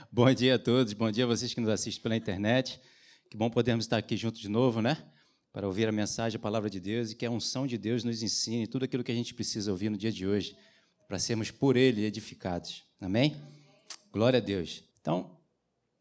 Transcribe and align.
Bom 0.12 0.32
dia 0.32 0.54
a 0.54 0.58
todos, 0.58 0.92
bom 0.92 1.10
dia 1.10 1.24
a 1.24 1.26
vocês 1.26 1.52
que 1.52 1.60
nos 1.60 1.68
assistem 1.68 2.02
pela 2.02 2.16
internet. 2.16 2.80
Que 3.28 3.36
bom 3.36 3.50
podermos 3.50 3.84
estar 3.84 3.96
aqui 3.96 4.16
juntos 4.16 4.40
de 4.40 4.48
novo, 4.48 4.80
né? 4.80 4.96
Para 5.52 5.66
ouvir 5.66 5.88
a 5.88 5.92
mensagem, 5.92 6.36
a 6.36 6.40
palavra 6.40 6.70
de 6.70 6.80
Deus 6.80 7.10
e 7.10 7.14
que 7.14 7.26
a 7.26 7.30
unção 7.30 7.66
de 7.66 7.76
Deus 7.76 8.04
nos 8.04 8.22
ensine 8.22 8.66
tudo 8.66 8.84
aquilo 8.84 9.04
que 9.04 9.12
a 9.12 9.14
gente 9.14 9.34
precisa 9.34 9.70
ouvir 9.70 9.90
no 9.90 9.96
dia 9.96 10.12
de 10.12 10.26
hoje, 10.26 10.56
para 11.08 11.18
sermos 11.18 11.50
por 11.50 11.76
Ele 11.76 12.04
edificados. 12.04 12.84
Amém? 13.00 13.36
Glória 14.12 14.38
a 14.38 14.40
Deus. 14.40 14.84
Então, 15.00 15.36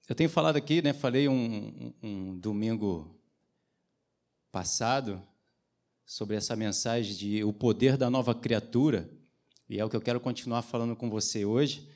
eu 0.08 0.16
tenho 0.16 0.30
falado 0.30 0.56
aqui, 0.56 0.82
né? 0.82 0.94
Falei 0.94 1.28
um, 1.28 1.94
um, 2.02 2.08
um 2.10 2.40
domingo 2.40 3.20
passado 4.52 5.22
sobre 6.06 6.36
essa 6.36 6.56
mensagem 6.56 7.16
de 7.16 7.44
o 7.44 7.54
poder 7.54 7.98
da 7.98 8.10
nova 8.10 8.34
criatura, 8.34 9.10
e 9.68 9.80
é 9.80 9.86
o 9.86 9.90
que 9.90 9.96
eu 9.96 10.02
quero 10.02 10.20
continuar 10.20 10.62
falando 10.62 10.96
com 10.96 11.10
você 11.10 11.46
hoje. 11.46 11.88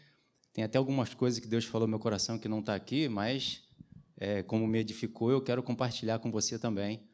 Tem 0.54 0.64
até 0.64 0.78
algumas 0.78 1.16
coisas 1.16 1.40
que 1.40 1.48
Deus 1.48 1.66
falou 1.66 1.88
no 1.88 1.92
meu 1.92 2.00
coração 2.00 2.38
que 2.38 2.48
não 2.48 2.60
está 2.60 2.76
aqui, 2.76 3.10
mas 3.10 3.64
é, 4.16 4.44
como 4.44 4.68
me 4.68 4.78
edificou, 4.78 5.32
eu 5.32 5.42
quero 5.42 5.64
compartilhar 5.64 6.20
com 6.20 6.32
você 6.32 6.60
também, 6.60 7.10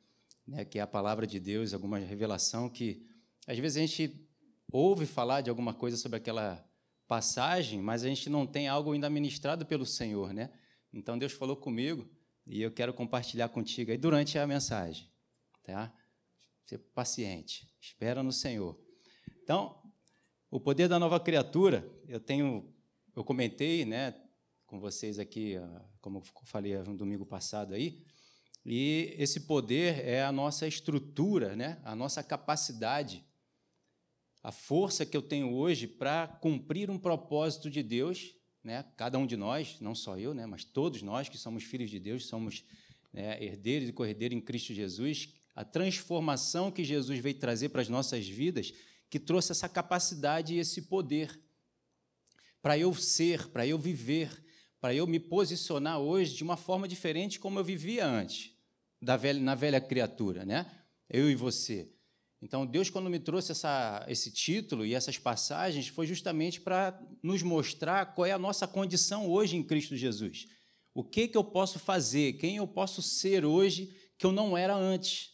né, 0.46 0.66
que 0.66 0.78
é 0.78 0.82
a 0.82 0.88
palavra 0.88 1.26
de 1.26 1.40
Deus, 1.40 1.74
alguma 1.74 1.98
revelação 1.98 2.70
que 2.70 3.08
às 3.48 3.58
vezes 3.58 3.78
a 3.78 3.80
gente 3.80 4.28
ouve 4.70 5.06
falar 5.06 5.40
de 5.40 5.50
alguma 5.50 5.74
coisa 5.74 5.96
sobre 5.96 6.18
aquela 6.18 6.64
passagem, 7.08 7.82
mas 7.82 8.04
a 8.04 8.10
gente 8.10 8.30
não 8.30 8.46
tem 8.46 8.68
algo 8.68 8.92
ainda 8.92 9.10
ministrado 9.10 9.66
pelo 9.66 9.86
Senhor, 9.86 10.34
né? 10.34 10.52
Então 10.94 11.18
Deus 11.18 11.32
falou 11.32 11.56
comigo 11.56 12.08
e 12.46 12.62
eu 12.62 12.72
quero 12.72 12.94
compartilhar 12.94 13.48
contigo 13.50 13.90
aí 13.90 13.98
durante 13.98 14.38
a 14.38 14.46
mensagem, 14.46 15.10
tá? 15.64 15.94
Ser 16.66 16.78
paciente, 16.94 17.74
espera 17.80 18.22
no 18.22 18.34
Senhor. 18.34 18.78
Então, 19.42 19.82
o 20.52 20.60
poder 20.60 20.90
da 20.90 21.00
nova 21.00 21.20
criatura, 21.20 21.90
eu 22.08 22.20
tenho 22.20 22.72
eu 23.20 23.24
comentei 23.26 23.84
né, 23.84 24.16
com 24.66 24.80
vocês 24.80 25.20
aqui, 25.20 25.58
ah, 25.58 25.86
como 26.00 26.20
eu 26.20 26.24
falei 26.46 26.78
no 26.78 26.96
domingo 26.96 27.26
passado 27.26 27.74
aí, 27.74 28.02
e 28.66 29.14
esse 29.18 29.42
poder 29.42 30.00
é 30.08 30.24
a 30.24 30.32
nossa 30.32 30.66
estrutura, 30.66 31.54
né, 31.54 31.82
a 31.84 31.94
nossa 31.94 32.24
capacidade, 32.24 33.26
a 34.42 34.54
força 34.54 35.06
que 35.06 35.18
eu 35.18 35.22
tenho 35.22 35.54
hoje 35.54 35.86
para 35.86 36.28
cumprir 36.28 36.90
um 36.90 36.98
propósito 36.98 37.70
de 37.70 37.84
Deus, 37.84 38.34
né, 38.64 38.86
cada 38.96 39.18
um 39.18 39.28
de 39.28 39.36
nós, 39.36 39.82
não 39.82 39.94
só 39.94 40.18
eu, 40.18 40.34
né, 40.34 40.46
mas 40.46 40.64
todos 40.64 41.02
nós 41.02 41.28
que 41.28 41.38
somos 41.38 41.66
filhos 41.66 41.90
de 41.90 42.00
Deus, 42.00 42.26
somos 42.26 42.64
né, 43.12 43.44
herdeiros 43.44 43.90
e 43.90 43.92
corredeiros 43.92 44.38
em 44.38 44.42
Cristo 44.42 44.74
Jesus, 44.74 45.34
a 45.54 45.66
transformação 45.66 46.72
que 46.72 46.86
Jesus 46.86 47.20
veio 47.20 47.38
trazer 47.38 47.68
para 47.68 47.82
as 47.82 47.90
nossas 47.90 48.26
vidas, 48.26 48.72
que 49.10 49.20
trouxe 49.20 49.52
essa 49.52 49.68
capacidade 49.68 50.56
e 50.56 50.60
esse 50.60 50.84
poder 50.84 51.38
para 52.62 52.78
eu 52.78 52.94
ser, 52.94 53.48
para 53.50 53.66
eu 53.66 53.78
viver, 53.78 54.30
para 54.82 54.94
eu 54.94 55.06
me 55.08 55.20
posicionar 55.20 56.00
hoje 56.00 56.36
de 56.36 56.44
uma 56.44 56.58
forma 56.58 56.88
diferente 56.88 57.40
como 57.40 57.60
eu 57.60 57.64
vivia 57.64 58.06
antes, 58.06 58.52
da 59.02 59.18
velha, 59.18 59.40
na 59.40 59.56
velha 59.56 59.82
criatura, 59.82 60.46
né? 60.46 60.66
Eu 61.10 61.30
e 61.30 61.36
você. 61.36 61.92
Então, 62.42 62.66
Deus, 62.66 62.90
quando 62.90 63.10
me 63.10 63.20
trouxe 63.20 63.52
essa, 63.52 64.06
esse 64.08 64.32
título 64.32 64.86
e 64.86 64.94
essas 64.94 65.18
passagens, 65.18 65.88
foi 65.88 66.08
justamente 66.08 66.62
para 66.62 66.98
nos 67.22 67.44
mostrar 67.44 68.14
qual 68.14 68.26
é 68.26 68.32
a 68.32 68.40
nossa 68.40 68.66
condição 68.66 69.30
hoje 69.30 69.58
em 69.58 69.64
Cristo 69.64 69.98
Jesus. 69.98 70.48
O 70.94 71.04
que, 71.04 71.28
que 71.28 71.38
eu 71.38 71.44
posso 71.44 71.80
fazer, 71.80 72.34
quem 72.34 72.58
eu 72.58 72.68
posso 72.68 73.02
ser 73.02 73.44
hoje 73.44 73.94
que 74.18 74.26
eu 74.26 74.32
não 74.34 74.58
era 74.58 74.76
antes. 74.76 75.32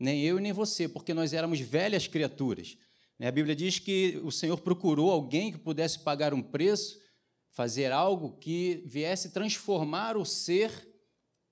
Nem 0.00 0.22
eu 0.22 0.38
nem 0.38 0.52
você, 0.52 0.88
porque 0.88 1.12
nós 1.12 1.32
éramos 1.34 1.60
velhas 1.60 2.06
criaturas. 2.06 2.76
Né, 3.18 3.26
a 3.28 3.32
Bíblia 3.32 3.56
diz 3.56 3.78
que 3.78 4.20
o 4.22 4.30
Senhor 4.30 4.60
procurou 4.60 5.10
alguém 5.10 5.50
que 5.50 5.58
pudesse 5.58 5.98
pagar 5.98 6.32
um 6.32 6.42
preço, 6.42 7.00
fazer 7.50 7.90
algo 7.90 8.38
que 8.38 8.82
viesse 8.86 9.30
transformar 9.30 10.16
o 10.16 10.24
ser 10.24 10.88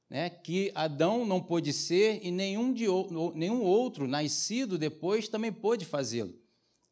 né, 0.09 0.31
que 0.31 0.71
Adão 0.75 1.27
não 1.27 1.43
pôde 1.43 1.73
ser 1.73 2.21
e 2.23 2.31
nenhum, 2.31 2.73
de, 2.73 2.87
nenhum 3.35 3.63
outro 3.63 4.07
nascido 4.07 4.79
depois 4.79 5.29
também 5.29 5.53
pôde 5.53 5.85
fazê-lo, 5.85 6.35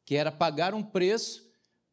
que 0.04 0.16
era 0.16 0.32
pagar 0.32 0.74
um 0.74 0.82
preço 0.82 1.44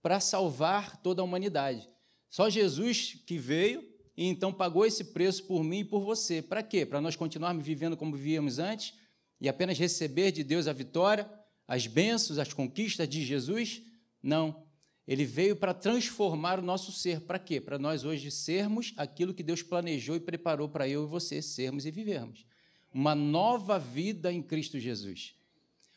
para 0.02 0.20
salvar 0.20 0.98
toda 0.98 1.22
a 1.22 1.26
humanidade. 1.26 1.88
Só 2.30 2.50
Jesus 2.50 3.22
que 3.28 3.38
veio 3.38 3.88
e 4.18 4.26
então 4.26 4.52
pagou 4.52 4.86
esse 4.86 5.06
preço 5.06 5.46
por 5.46 5.64
mim 5.64 5.80
e 5.80 5.86
por 5.86 6.02
você. 6.04 6.42
Para 6.42 6.64
quê? 6.64 6.86
Para 6.86 7.02
nós 7.02 7.16
continuarmos 7.16 7.64
vivendo 7.64 7.96
como 7.96 8.16
vivíamos 8.16 8.58
antes 8.58 8.96
e 9.40 9.48
apenas 9.48 9.78
receber 9.78 10.32
de 10.32 10.44
Deus 10.44 10.68
a 10.68 10.74
vitória 10.74 11.30
as 11.72 11.88
bênçãos, 11.88 12.38
as 12.38 12.52
conquistas 12.52 13.08
de 13.08 13.24
Jesus? 13.24 13.82
Não. 14.22 14.62
Ele 15.08 15.24
veio 15.24 15.56
para 15.56 15.74
transformar 15.74 16.60
o 16.60 16.62
nosso 16.62 16.92
ser. 16.92 17.22
Para 17.22 17.40
quê? 17.40 17.62
Para 17.62 17.80
nós 17.80 18.04
hoje 18.04 18.30
sermos 18.30 18.94
aquilo 18.98 19.34
que 19.34 19.42
Deus 19.42 19.64
planejou 19.64 20.18
e 20.18 20.20
preparou 20.20 20.68
para 20.68 20.86
eu 20.86 21.06
e 21.06 21.08
você 21.08 21.42
sermos 21.42 21.86
e 21.86 21.92
vivermos. 21.92 22.46
Uma 22.94 23.16
nova 23.16 23.80
vida 23.80 24.34
em 24.34 24.42
Cristo 24.44 24.78
Jesus. 24.78 25.34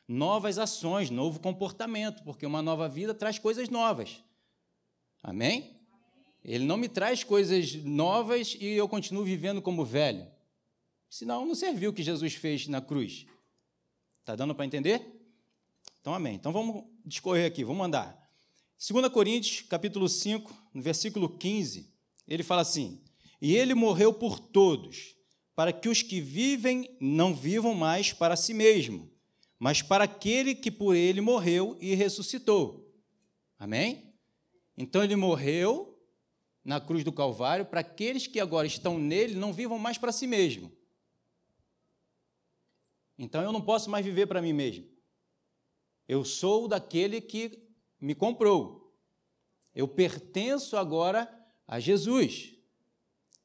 Novas 0.07 0.61
ações, 0.61 1.11
novo 1.11 1.41
comportamento, 1.41 2.23
porque 2.23 2.47
uma 2.47 2.63
nova 2.63 2.89
vida 2.89 3.13
traz 3.13 3.41
coisas 3.41 3.69
novas. 3.69 4.23
Amém? 5.25 5.77
Ele 6.45 6.65
não 6.65 6.77
me 6.77 6.89
traz 6.89 7.25
coisas 7.25 7.75
novas 7.83 8.57
e 8.61 8.67
eu 8.67 8.89
continuo 8.89 9.25
vivendo 9.25 9.61
como 9.61 9.85
velho. 9.85 10.25
Senão 11.11 11.45
não 11.45 11.57
serviu 11.57 11.91
o 11.91 11.93
que 11.93 12.05
Jesus 12.05 12.35
fez 12.35 12.69
na 12.69 12.81
cruz. 12.81 13.27
Está 14.21 14.37
dando 14.37 14.55
para 14.55 14.67
entender? 14.67 15.14
Então, 16.05 16.13
amém. 16.13 16.35
Então, 16.35 16.53
vamos 16.53 16.85
discorrer 17.03 17.47
aqui, 17.47 17.65
vamos 17.65 17.87
andar. 17.87 18.15
2 18.79 19.09
Coríntios, 19.09 19.63
capítulo 19.63 20.07
5, 20.07 20.55
no 20.75 20.83
versículo 20.83 21.31
15, 21.31 21.91
ele 22.29 22.43
fala 22.43 22.61
assim: 22.61 23.03
E 23.41 23.57
ele 23.57 23.73
morreu 23.73 24.13
por 24.13 24.39
todos, 24.39 25.17
para 25.57 25.73
que 25.73 25.89
os 25.89 26.03
que 26.03 26.21
vivem 26.21 26.95
não 27.01 27.35
vivam 27.35 27.75
mais 27.75 28.13
para 28.13 28.37
si 28.37 28.53
mesmo, 28.53 29.11
mas 29.59 29.81
para 29.81 30.05
aquele 30.05 30.55
que 30.55 30.71
por 30.71 30.95
ele 30.95 31.23
morreu 31.23 31.75
e 31.81 31.95
ressuscitou. 31.95 32.95
Amém? 33.59 34.15
Então, 34.77 35.03
ele 35.03 35.17
morreu 35.17 35.99
na 36.63 36.83
cruz 36.83 37.03
do 37.03 37.13
Calvário 37.13 37.65
para 37.65 37.81
aqueles 37.81 38.27
que 38.27 38.41
agora 38.41 38.67
estão 38.67 38.99
nele 38.99 39.37
não 39.37 39.55
vivam 39.55 39.79
mais 39.79 39.97
para 39.97 40.13
si 40.13 40.27
mesmo. 40.27 40.71
Então, 43.19 43.41
eu 43.41 43.51
não 43.51 43.63
posso 43.63 43.89
mais 43.89 44.05
viver 44.05 44.27
para 44.27 44.43
mim 44.43 44.53
mesmo. 44.53 44.93
Eu 46.09 46.25
sou 46.25 46.69
daquele 46.69 47.21
que 47.21 47.63
me 48.01 48.15
comprou. 48.15 48.95
Eu 49.75 49.89
pertenço 49.89 50.77
agora 50.77 51.29
a 51.67 51.81
Jesus. 51.81 52.55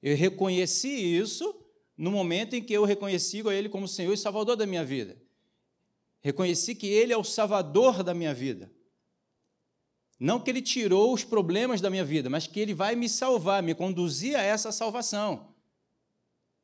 Eu 0.01 0.15
reconheci 0.15 0.89
isso 0.89 1.55
no 1.97 2.11
momento 2.11 2.55
em 2.55 2.63
que 2.63 2.73
eu 2.73 2.85
reconheci 2.85 3.41
a 3.47 3.53
Ele 3.53 3.67
como 3.67 3.87
Senhor 3.87 4.13
e 4.13 4.17
Salvador 4.17 4.55
da 4.55 4.65
minha 4.65 4.85
vida. 4.85 5.17
Reconheci 6.21 6.75
que 6.75 6.87
Ele 6.87 7.13
é 7.13 7.17
o 7.17 7.23
Salvador 7.23 8.03
da 8.03 8.13
minha 8.13 8.33
vida. 8.33 8.71
Não 10.19 10.39
que 10.39 10.49
Ele 10.49 10.61
tirou 10.61 11.13
os 11.13 11.23
problemas 11.23 11.79
da 11.79 11.89
minha 11.89 12.03
vida, 12.03 12.29
mas 12.29 12.45
que 12.45 12.59
Ele 12.59 12.73
vai 12.73 12.95
me 12.95 13.07
salvar, 13.07 13.63
me 13.63 13.73
conduzir 13.73 14.35
a 14.35 14.41
essa 14.41 14.71
salvação, 14.71 15.53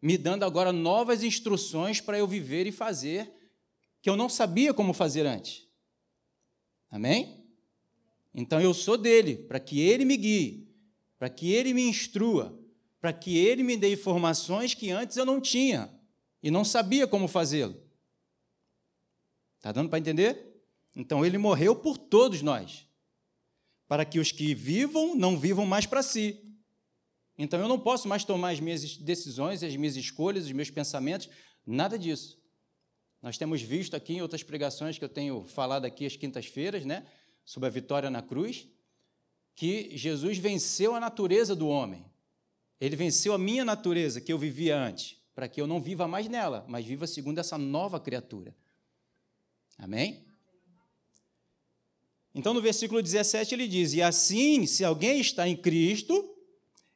me 0.01 0.17
dando 0.17 0.43
agora 0.43 0.73
novas 0.73 1.23
instruções 1.23 2.01
para 2.01 2.17
eu 2.17 2.27
viver 2.27 2.67
e 2.67 2.71
fazer 2.71 3.31
que 4.01 4.09
eu 4.09 4.17
não 4.17 4.27
sabia 4.27 4.73
como 4.73 4.93
fazer 4.93 5.25
antes. 5.25 5.64
Amém? 6.95 7.45
Então 8.33 8.61
eu 8.61 8.73
sou 8.73 8.97
dele, 8.97 9.35
para 9.35 9.59
que 9.59 9.81
ele 9.81 10.05
me 10.05 10.15
guie, 10.15 10.73
para 11.19 11.29
que 11.29 11.51
ele 11.51 11.73
me 11.73 11.81
instrua, 11.81 12.57
para 13.01 13.11
que 13.11 13.37
ele 13.37 13.63
me 13.63 13.75
dê 13.75 13.91
informações 13.91 14.73
que 14.73 14.91
antes 14.91 15.17
eu 15.17 15.25
não 15.25 15.41
tinha 15.41 15.93
e 16.41 16.49
não 16.49 16.63
sabia 16.63 17.05
como 17.05 17.27
fazê-lo. 17.27 17.75
Está 19.57 19.73
dando 19.73 19.89
para 19.89 19.99
entender? 19.99 20.55
Então 20.95 21.25
ele 21.25 21.37
morreu 21.37 21.75
por 21.75 21.97
todos 21.97 22.41
nós, 22.41 22.87
para 23.89 24.05
que 24.05 24.17
os 24.17 24.31
que 24.31 24.55
vivam 24.55 25.15
não 25.15 25.37
vivam 25.37 25.65
mais 25.65 25.85
para 25.85 26.01
si. 26.01 26.41
Então 27.37 27.59
eu 27.59 27.67
não 27.67 27.77
posso 27.77 28.07
mais 28.07 28.23
tomar 28.23 28.51
as 28.51 28.61
minhas 28.61 28.95
decisões, 28.95 29.63
as 29.63 29.75
minhas 29.75 29.97
escolhas, 29.97 30.45
os 30.45 30.51
meus 30.53 30.69
pensamentos, 30.69 31.27
nada 31.67 31.99
disso. 31.99 32.41
Nós 33.25 33.39
temos 33.39 33.59
visto 33.59 33.95
aqui 33.95 34.13
em 34.13 34.21
outras 34.21 34.43
pregações 34.43 34.99
que 34.99 35.03
eu 35.03 35.09
tenho 35.09 35.47
falado 35.47 35.83
aqui 35.83 36.05
às 36.05 36.15
quintas-feiras, 36.15 36.85
né, 36.85 37.03
sobre 37.43 37.65
a 37.65 37.71
vitória 37.71 38.07
na 38.07 38.21
cruz, 38.21 38.67
que 39.55 39.97
Jesus 39.97 40.37
venceu 40.37 40.93
a 40.93 40.99
natureza 40.99 41.55
do 41.55 41.67
homem. 41.67 42.05
Ele 42.79 42.95
venceu 42.95 43.33
a 43.33 43.37
minha 43.39 43.65
natureza 43.65 44.21
que 44.21 44.31
eu 44.31 44.37
vivia 44.37 44.77
antes, 44.77 45.17
para 45.33 45.47
que 45.47 45.59
eu 45.59 45.65
não 45.65 45.81
viva 45.81 46.07
mais 46.07 46.27
nela, 46.27 46.63
mas 46.67 46.85
viva 46.85 47.07
segundo 47.07 47.39
essa 47.39 47.57
nova 47.57 47.99
criatura. 47.99 48.55
Amém? 49.75 50.23
Então, 52.31 52.53
no 52.53 52.61
versículo 52.61 53.01
17, 53.01 53.55
ele 53.55 53.67
diz: 53.67 53.93
E 53.93 54.03
assim, 54.03 54.67
se 54.67 54.85
alguém 54.85 55.19
está 55.19 55.49
em 55.49 55.57
Cristo, 55.57 56.31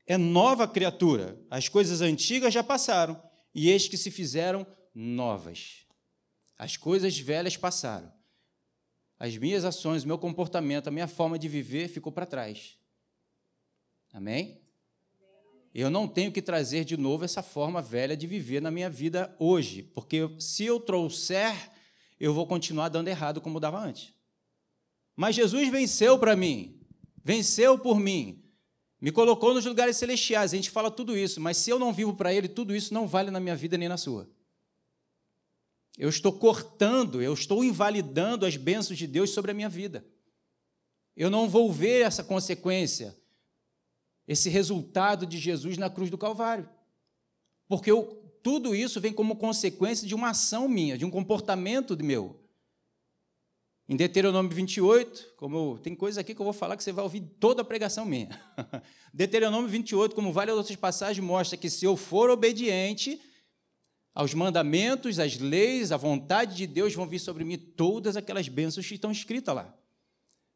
é 0.06 0.16
nova 0.16 0.68
criatura. 0.68 1.42
As 1.50 1.68
coisas 1.68 2.02
antigas 2.02 2.54
já 2.54 2.64
passaram, 2.64 3.20
e 3.52 3.68
eis 3.72 3.88
que 3.88 3.98
se 3.98 4.12
fizeram 4.12 4.64
novas. 4.94 5.89
As 6.60 6.76
coisas 6.76 7.18
velhas 7.18 7.56
passaram. 7.56 8.12
As 9.18 9.38
minhas 9.38 9.64
ações, 9.64 10.04
o 10.04 10.08
meu 10.08 10.18
comportamento, 10.18 10.88
a 10.90 10.92
minha 10.92 11.08
forma 11.08 11.40
de 11.40 11.48
viver 11.48 11.88
ficou 11.88 12.12
para 12.12 12.26
trás. 12.26 12.78
Amém? 14.12 14.62
Eu 15.74 15.90
não 15.90 16.06
tenho 16.06 16.34
que 16.34 16.42
trazer 16.42 16.84
de 16.84 16.98
novo 16.98 17.24
essa 17.24 17.42
forma 17.42 17.82
velha 17.82 18.18
de 18.18 18.28
viver 18.28 18.62
na 18.62 18.70
minha 18.70 18.90
vida 18.90 19.34
hoje, 19.40 19.84
porque 19.84 20.30
se 20.38 20.66
eu 20.66 20.82
trouxer, 20.82 21.72
eu 22.20 22.34
vou 22.34 22.46
continuar 22.46 22.90
dando 22.90 23.08
errado 23.08 23.40
como 23.40 23.60
dava 23.60 23.80
antes. 23.80 24.14
Mas 25.16 25.36
Jesus 25.36 25.70
venceu 25.70 26.20
para 26.20 26.36
mim, 26.36 26.82
venceu 27.24 27.80
por 27.80 28.00
mim, 28.00 28.44
me 29.00 29.12
colocou 29.12 29.54
nos 29.54 29.66
lugares 29.66 29.96
celestiais. 29.96 30.54
A 30.54 30.56
gente 30.58 30.72
fala 30.72 30.92
tudo 30.92 31.16
isso, 31.16 31.40
mas 31.40 31.56
se 31.56 31.70
eu 31.70 31.80
não 31.80 31.94
vivo 31.94 32.16
para 32.16 32.34
Ele, 32.34 32.50
tudo 32.50 32.76
isso 32.76 32.94
não 32.94 33.08
vale 33.08 33.32
na 33.32 33.40
minha 33.40 33.56
vida 33.56 33.78
nem 33.78 33.88
na 33.88 33.98
sua. 33.98 34.30
Eu 35.98 36.10
estou 36.10 36.32
cortando, 36.32 37.22
eu 37.22 37.34
estou 37.34 37.64
invalidando 37.64 38.46
as 38.46 38.56
bênçãos 38.56 38.98
de 38.98 39.08
Deus 39.08 39.32
sobre 39.32 39.52
a 39.52 39.54
minha 39.54 39.70
vida. 39.70 40.06
Eu 41.16 41.30
não 41.30 41.50
vou 41.50 41.72
ver 41.72 42.06
essa 42.06 42.24
consequência, 42.24 43.18
esse 44.28 44.50
resultado 44.50 45.26
de 45.26 45.38
Jesus 45.38 45.78
na 45.78 45.90
cruz 45.90 46.10
do 46.10 46.18
Calvário. 46.18 46.70
Porque 47.68 47.92
eu, 47.92 48.40
tudo 48.42 48.74
isso 48.74 49.02
vem 49.02 49.12
como 49.12 49.36
consequência 49.36 50.08
de 50.08 50.16
uma 50.16 50.30
ação 50.30 50.68
minha, 50.68 50.98
de 50.98 51.06
um 51.06 51.12
comportamento 51.12 51.98
meu. 52.02 52.40
Em 53.88 53.96
Deuteronômio 53.96 54.52
28, 54.52 55.34
como 55.36 55.80
tem 55.80 55.96
coisa 55.96 56.22
aqui 56.22 56.36
que 56.36 56.40
eu 56.40 56.46
vou 56.46 56.54
falar 56.54 56.78
que 56.78 56.84
você 56.84 56.92
vai 56.92 57.04
ouvir 57.04 57.22
toda 57.40 57.64
a 57.64 57.66
pregação 57.66 58.06
minha. 58.06 58.30
Deuteronômio 59.12 59.68
28, 59.68 60.16
como 60.16 60.32
várias 60.32 60.56
outras 60.56 60.76
passagens, 60.76 61.26
mostra 61.26 61.58
que 61.58 61.70
se 61.70 61.86
eu 61.86 61.98
for 61.98 62.30
obediente 62.30 63.20
aos 64.20 64.34
mandamentos, 64.34 65.18
às 65.18 65.38
leis, 65.38 65.94
à 65.94 65.98
vontade 65.98 66.54
de 66.54 66.68
Deus, 66.68 66.94
vão 66.94 67.08
vir 67.08 67.20
sobre 67.20 67.46
mim 67.46 67.58
todas 67.58 68.18
aquelas 68.18 68.50
bênçãos 68.50 68.86
que 68.86 68.94
estão 68.94 69.14
escritas 69.14 69.56
lá. 69.56 69.74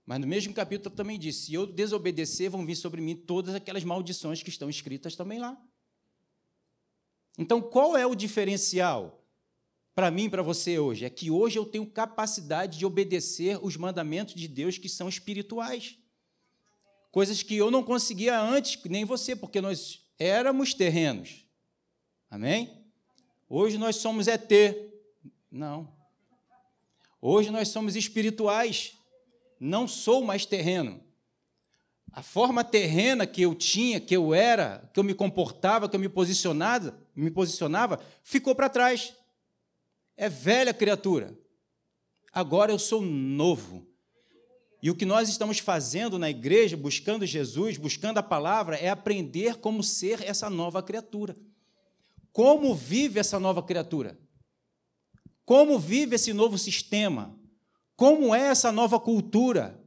Mas 0.06 0.20
no 0.20 0.28
mesmo 0.28 0.54
capítulo 0.54 0.94
também 0.94 1.18
diz: 1.18 1.38
se 1.38 1.54
eu 1.54 1.66
desobedecer, 1.66 2.52
vão 2.52 2.66
vir 2.66 2.76
sobre 2.76 3.00
mim 3.00 3.16
todas 3.16 3.56
aquelas 3.56 3.86
maldições 3.86 4.44
que 4.44 4.50
estão 4.50 4.70
escritas 4.70 5.16
também 5.16 5.40
lá. 5.40 5.58
Então, 7.40 7.62
qual 7.62 7.96
é 7.96 8.06
o 8.06 8.14
diferencial? 8.14 9.22
para 9.96 10.10
mim 10.10 10.24
e 10.26 10.30
para 10.30 10.42
você 10.42 10.80
hoje 10.80 11.06
é 11.06 11.10
que 11.10 11.30
hoje 11.30 11.60
eu 11.60 11.66
tenho 11.66 11.86
capacidade 11.86 12.80
de 12.80 12.86
obedecer 12.86 13.64
os 13.64 13.78
mandamentos 13.78 14.34
de 14.34 14.48
Deus 14.48 14.80
que 14.80 14.90
são 14.90 15.08
espirituais. 15.08 16.00
Coisas 17.12 17.44
que 17.44 17.56
eu 17.56 17.70
não 17.70 17.84
conseguia 17.84 18.42
antes, 18.42 18.84
nem 18.86 19.06
você, 19.06 19.36
porque 19.36 19.62
nós 19.62 20.04
éramos 20.18 20.74
terrenos. 20.74 21.46
Amém? 22.28 22.83
Hoje 23.56 23.78
nós 23.78 23.98
somos 23.98 24.28
ET. 24.28 24.52
Não. 25.52 25.88
Hoje 27.22 27.52
nós 27.52 27.68
somos 27.68 27.96
espirituais. 27.96 28.98
Não 29.60 29.88
sou 29.88 30.24
mais 30.24 30.44
terreno. 30.44 31.00
A 32.12 32.24
forma 32.24 32.64
terrena 32.64 33.28
que 33.28 33.44
eu 33.44 33.54
tinha, 33.54 34.02
que 34.02 34.18
eu 34.18 34.34
era, 34.34 34.90
que 34.92 35.00
eu 35.00 35.04
me 35.04 35.14
comportava, 35.14 35.88
que 35.88 35.96
eu 35.96 36.00
me 36.00 36.10
posicionava, 36.10 36.98
me 37.16 37.30
posicionava, 37.30 38.04
ficou 38.24 38.56
para 38.56 38.70
trás 38.70 39.14
é 40.18 40.28
velha 40.28 40.74
criatura. 40.74 41.38
Agora 42.32 42.72
eu 42.72 42.80
sou 42.80 43.04
novo. 43.04 43.86
E 44.82 44.90
o 44.90 44.96
que 44.96 45.06
nós 45.06 45.30
estamos 45.30 45.60
fazendo 45.60 46.18
na 46.18 46.28
igreja, 46.28 46.76
buscando 46.76 47.24
Jesus, 47.24 47.78
buscando 47.78 48.18
a 48.18 48.24
palavra, 48.24 48.78
é 48.78 48.90
aprender 48.90 49.58
como 49.58 49.84
ser 49.84 50.24
essa 50.24 50.50
nova 50.50 50.82
criatura. 50.82 51.36
Como 52.34 52.76
vive 52.76 53.20
essa 53.20 53.40
nova 53.40 53.64
criatura? 53.64 54.20
Como 55.46 55.80
vive 55.80 56.16
esse 56.16 56.34
novo 56.34 56.58
sistema? 56.58 57.40
Como 57.96 58.36
é 58.36 58.48
essa 58.48 58.72
nova 58.72 59.00
cultura? 59.00 59.82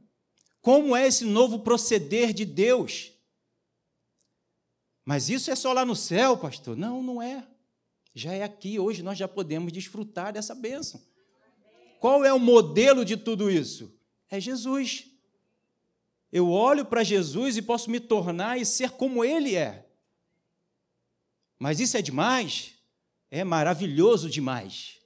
Como 0.61 0.95
é 0.95 1.05
esse 1.05 1.25
novo 1.25 1.59
proceder 1.59 2.33
de 2.33 2.45
Deus? 2.45 3.11
Mas 5.05 5.29
isso 5.29 5.51
é 5.51 5.55
só 5.55 5.71
lá 5.71 5.85
no 5.85 5.95
céu, 5.95 6.35
pastor? 6.37 6.75
Não, 6.75 7.03
não 7.03 7.21
é 7.21 7.47
já 8.17 8.33
é 8.33 8.41
aqui, 8.41 8.79
hoje 8.79 9.03
nós 9.03 9.17
já 9.17 9.27
podemos 9.27 9.71
desfrutar 9.71 10.33
dessa 10.33 10.55
bênção. 10.55 10.99
Qual 11.99 12.25
é 12.25 12.33
o 12.33 12.39
modelo 12.39 13.05
de 13.05 13.15
tudo 13.15 13.49
isso? 13.49 13.95
É 14.29 14.39
Jesus. 14.39 15.05
Eu 16.31 16.49
olho 16.49 16.83
para 16.83 17.03
Jesus 17.03 17.57
e 17.57 17.61
posso 17.61 17.91
me 17.91 17.99
tornar 17.99 18.59
e 18.59 18.65
ser 18.65 18.91
como 18.91 19.23
Ele 19.23 19.55
é. 19.55 19.86
Mas 21.59 21.79
isso 21.79 21.97
é 21.97 22.01
demais? 22.01 22.73
É 23.29 23.43
maravilhoso 23.43 24.29
demais. 24.29 24.97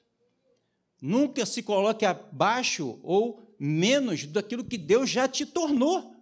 Nunca 1.01 1.45
se 1.45 1.63
coloque 1.63 2.05
abaixo 2.05 2.99
ou 3.01 3.55
menos 3.57 4.25
daquilo 4.25 4.63
que 4.63 4.77
Deus 4.77 5.09
já 5.09 5.27
te 5.27 5.45
tornou. 5.45 6.15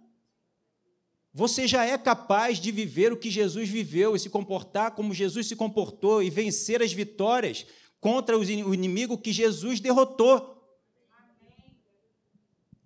Você 1.32 1.68
já 1.68 1.84
é 1.84 1.96
capaz 1.96 2.58
de 2.58 2.72
viver 2.72 3.12
o 3.12 3.16
que 3.16 3.30
Jesus 3.30 3.68
viveu 3.68 4.16
e 4.16 4.18
se 4.18 4.28
comportar 4.28 4.92
como 4.92 5.14
Jesus 5.14 5.46
se 5.46 5.54
comportou 5.54 6.22
e 6.22 6.30
vencer 6.30 6.82
as 6.82 6.92
vitórias 6.92 7.66
contra 8.00 8.36
o 8.36 8.44
inimigo 8.74 9.18
que 9.18 9.32
Jesus 9.32 9.78
derrotou. 9.78 10.56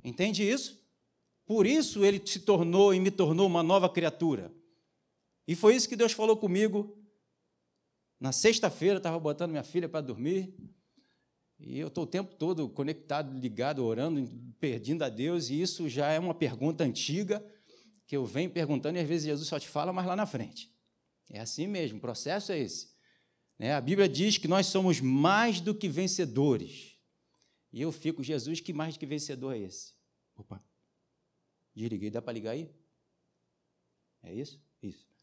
Entende 0.04 0.48
isso? 0.48 0.78
Por 1.46 1.66
isso 1.66 2.04
ele 2.04 2.20
se 2.24 2.40
tornou 2.40 2.92
e 2.92 3.00
me 3.00 3.10
tornou 3.10 3.46
uma 3.46 3.62
nova 3.62 3.88
criatura. 3.88 4.52
E 5.46 5.54
foi 5.54 5.76
isso 5.76 5.88
que 5.88 5.96
Deus 5.96 6.12
falou 6.12 6.36
comigo. 6.36 6.96
Na 8.24 8.32
sexta-feira, 8.32 8.96
estava 8.96 9.20
botando 9.20 9.50
minha 9.50 9.62
filha 9.62 9.86
para 9.86 10.00
dormir. 10.00 10.54
E 11.60 11.78
eu 11.78 11.88
estou 11.88 12.04
o 12.04 12.06
tempo 12.06 12.34
todo 12.36 12.70
conectado, 12.70 13.38
ligado, 13.38 13.84
orando, 13.84 14.26
perdendo 14.58 15.02
a 15.02 15.10
Deus. 15.10 15.50
E 15.50 15.60
isso 15.60 15.90
já 15.90 16.10
é 16.10 16.18
uma 16.18 16.32
pergunta 16.32 16.82
antiga 16.84 17.44
que 18.06 18.16
eu 18.16 18.24
venho 18.24 18.50
perguntando 18.50 18.96
e 18.96 19.02
às 19.02 19.06
vezes 19.06 19.26
Jesus 19.26 19.46
só 19.46 19.60
te 19.60 19.68
fala 19.68 19.92
mais 19.92 20.06
lá 20.06 20.16
na 20.16 20.24
frente. 20.24 20.74
É 21.28 21.38
assim 21.38 21.66
mesmo, 21.66 21.98
o 21.98 22.00
processo 22.00 22.50
é 22.50 22.58
esse. 22.58 22.94
Né? 23.58 23.74
A 23.74 23.80
Bíblia 23.82 24.08
diz 24.08 24.38
que 24.38 24.48
nós 24.48 24.68
somos 24.68 25.02
mais 25.02 25.60
do 25.60 25.74
que 25.74 25.86
vencedores. 25.86 26.96
E 27.70 27.82
eu 27.82 27.92
fico, 27.92 28.22
Jesus, 28.22 28.58
que 28.58 28.72
mais 28.72 28.94
do 28.94 29.00
que 29.00 29.04
vencedor 29.04 29.54
é 29.54 29.58
esse? 29.58 29.92
Opa, 30.34 30.64
desliguei, 31.74 32.10
dá 32.10 32.22
para 32.22 32.32
ligar 32.32 32.52
aí? 32.52 32.70
É 34.22 34.32
isso? 34.32 34.58
Isso. 34.82 35.13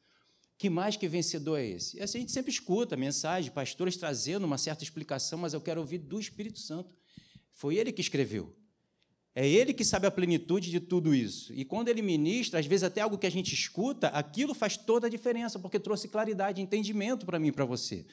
Que 0.62 0.70
mais 0.70 0.96
que 0.96 1.08
vencedor 1.08 1.58
é 1.58 1.66
esse? 1.66 1.98
E 1.98 2.04
assim 2.04 2.20
a 2.20 2.22
gente 2.22 2.32
sempre 2.32 2.52
escuta 2.52 2.96
mensagem, 2.96 3.50
pastores 3.50 3.98
trazendo 3.98 4.46
uma 4.46 4.60
certa 4.60 4.84
explicação, 4.84 5.40
mas 5.40 5.56
eu 5.56 5.60
quero 5.60 5.82
ouvir 5.82 5.98
do 5.98 6.20
Espírito 6.20 6.60
Santo. 6.60 6.94
Foi 7.52 7.78
ele 7.78 7.92
que 7.92 8.00
escreveu. 8.00 8.56
É 9.34 9.50
ele 9.50 9.74
que 9.74 9.84
sabe 9.84 10.06
a 10.06 10.12
plenitude 10.12 10.70
de 10.70 10.80
tudo 10.80 11.16
isso. 11.16 11.52
E 11.52 11.66
quando 11.66 11.88
ele 11.88 12.04
ministra, 12.04 12.60
às 12.60 12.68
vezes 12.68 12.84
até 12.84 13.02
algo 13.02 13.18
que 13.18 13.26
a 13.26 13.32
gente 13.32 13.56
escuta, 13.56 14.10
aquilo 14.10 14.54
faz 14.54 14.78
toda 14.78 15.08
a 15.08 15.10
diferença, 15.10 15.58
porque 15.58 15.80
trouxe 15.80 16.08
claridade, 16.08 16.62
entendimento 16.62 17.26
para 17.26 17.40
mim 17.40 17.48
e 17.48 17.52
para 17.52 17.66
você. 17.66 18.06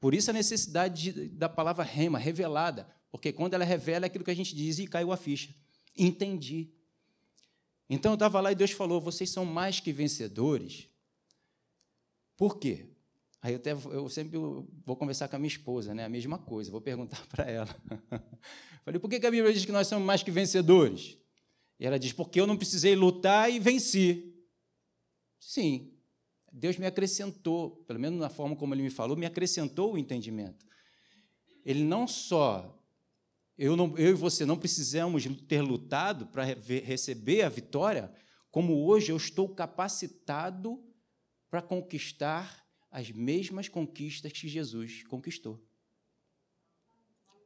Por 0.00 0.12
isso 0.12 0.28
a 0.28 0.34
necessidade 0.34 1.12
de, 1.12 1.28
da 1.28 1.48
palavra 1.48 1.84
rema, 1.84 2.18
revelada, 2.18 2.92
porque 3.12 3.32
quando 3.32 3.54
ela 3.54 3.64
revela 3.64 4.06
é 4.06 4.08
aquilo 4.08 4.24
que 4.24 4.30
a 4.32 4.34
gente 4.34 4.56
diz 4.56 4.80
e 4.80 4.88
caiu 4.88 5.12
a 5.12 5.16
ficha. 5.16 5.54
Entendi. 5.96 6.68
Então 7.88 8.10
eu 8.10 8.14
estava 8.14 8.40
lá 8.40 8.50
e 8.50 8.56
Deus 8.56 8.72
falou: 8.72 9.00
vocês 9.00 9.30
são 9.30 9.44
mais 9.44 9.78
que 9.78 9.92
vencedores. 9.92 10.90
Por 12.36 12.58
quê? 12.58 12.86
Aí 13.42 13.54
eu, 13.54 13.56
até, 13.56 13.72
eu 13.72 14.08
sempre 14.08 14.38
vou 14.38 14.96
conversar 14.96 15.28
com 15.28 15.34
a 15.34 15.38
minha 15.38 15.48
esposa, 15.48 15.92
né? 15.92 16.04
a 16.04 16.08
mesma 16.08 16.38
coisa, 16.38 16.70
vou 16.70 16.80
perguntar 16.80 17.26
para 17.26 17.50
ela. 17.50 17.76
Falei, 18.84 19.00
por 19.00 19.10
que 19.10 19.16
a 19.16 19.30
Bíblia 19.30 19.52
diz 19.52 19.64
que 19.64 19.72
nós 19.72 19.88
somos 19.88 20.06
mais 20.06 20.22
que 20.22 20.30
vencedores? 20.30 21.18
E 21.78 21.84
ela 21.84 21.98
diz, 21.98 22.12
porque 22.12 22.40
eu 22.40 22.46
não 22.46 22.56
precisei 22.56 22.94
lutar 22.94 23.50
e 23.50 23.58
venci. 23.58 24.32
Sim, 25.40 25.92
Deus 26.52 26.76
me 26.76 26.86
acrescentou, 26.86 27.82
pelo 27.86 27.98
menos 27.98 28.20
na 28.20 28.28
forma 28.28 28.54
como 28.54 28.74
ele 28.74 28.82
me 28.82 28.90
falou, 28.90 29.16
me 29.16 29.26
acrescentou 29.26 29.94
o 29.94 29.98
entendimento. 29.98 30.64
Ele 31.64 31.82
não 31.82 32.06
só, 32.06 32.80
eu, 33.58 33.74
não, 33.74 33.98
eu 33.98 34.10
e 34.10 34.14
você 34.14 34.46
não 34.46 34.56
precisamos 34.56 35.24
ter 35.48 35.62
lutado 35.62 36.26
para 36.26 36.44
receber 36.44 37.42
a 37.42 37.48
vitória, 37.48 38.12
como 38.52 38.86
hoje 38.86 39.10
eu 39.10 39.16
estou 39.16 39.48
capacitado 39.48 40.80
para 41.52 41.60
conquistar 41.60 42.64
as 42.90 43.10
mesmas 43.10 43.68
conquistas 43.68 44.32
que 44.32 44.48
Jesus 44.48 45.02
conquistou. 45.02 45.62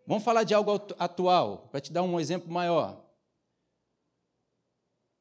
Vamos 0.07 0.23
falar 0.23 0.45
de 0.45 0.55
algo 0.55 0.71
atual, 0.97 1.67
para 1.73 1.81
te 1.81 1.93
dar 1.93 2.05
um 2.05 2.21
exemplo 2.21 2.49
maior. 2.49 3.05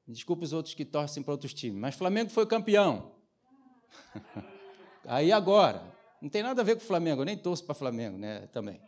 Desculpa 0.08 0.44
os 0.44 0.54
outros 0.54 0.76
que 0.76 0.86
torcem 0.86 1.24
para 1.24 1.32
outros 1.32 1.52
times, 1.52 1.82
mas 1.82 1.96
Flamengo 1.96 2.30
foi 2.30 2.46
campeão. 2.46 3.16
Aí 5.06 5.32
agora, 5.32 5.92
não 6.22 6.30
tem 6.30 6.44
nada 6.44 6.62
a 6.62 6.64
ver 6.64 6.76
com 6.76 6.84
o 6.84 6.88
Flamengo, 6.88 7.22
eu 7.22 7.26
nem 7.26 7.36
torço 7.36 7.66
para 7.66 7.74
Flamengo, 7.74 8.20
né, 8.20 8.46
também. 8.54 8.80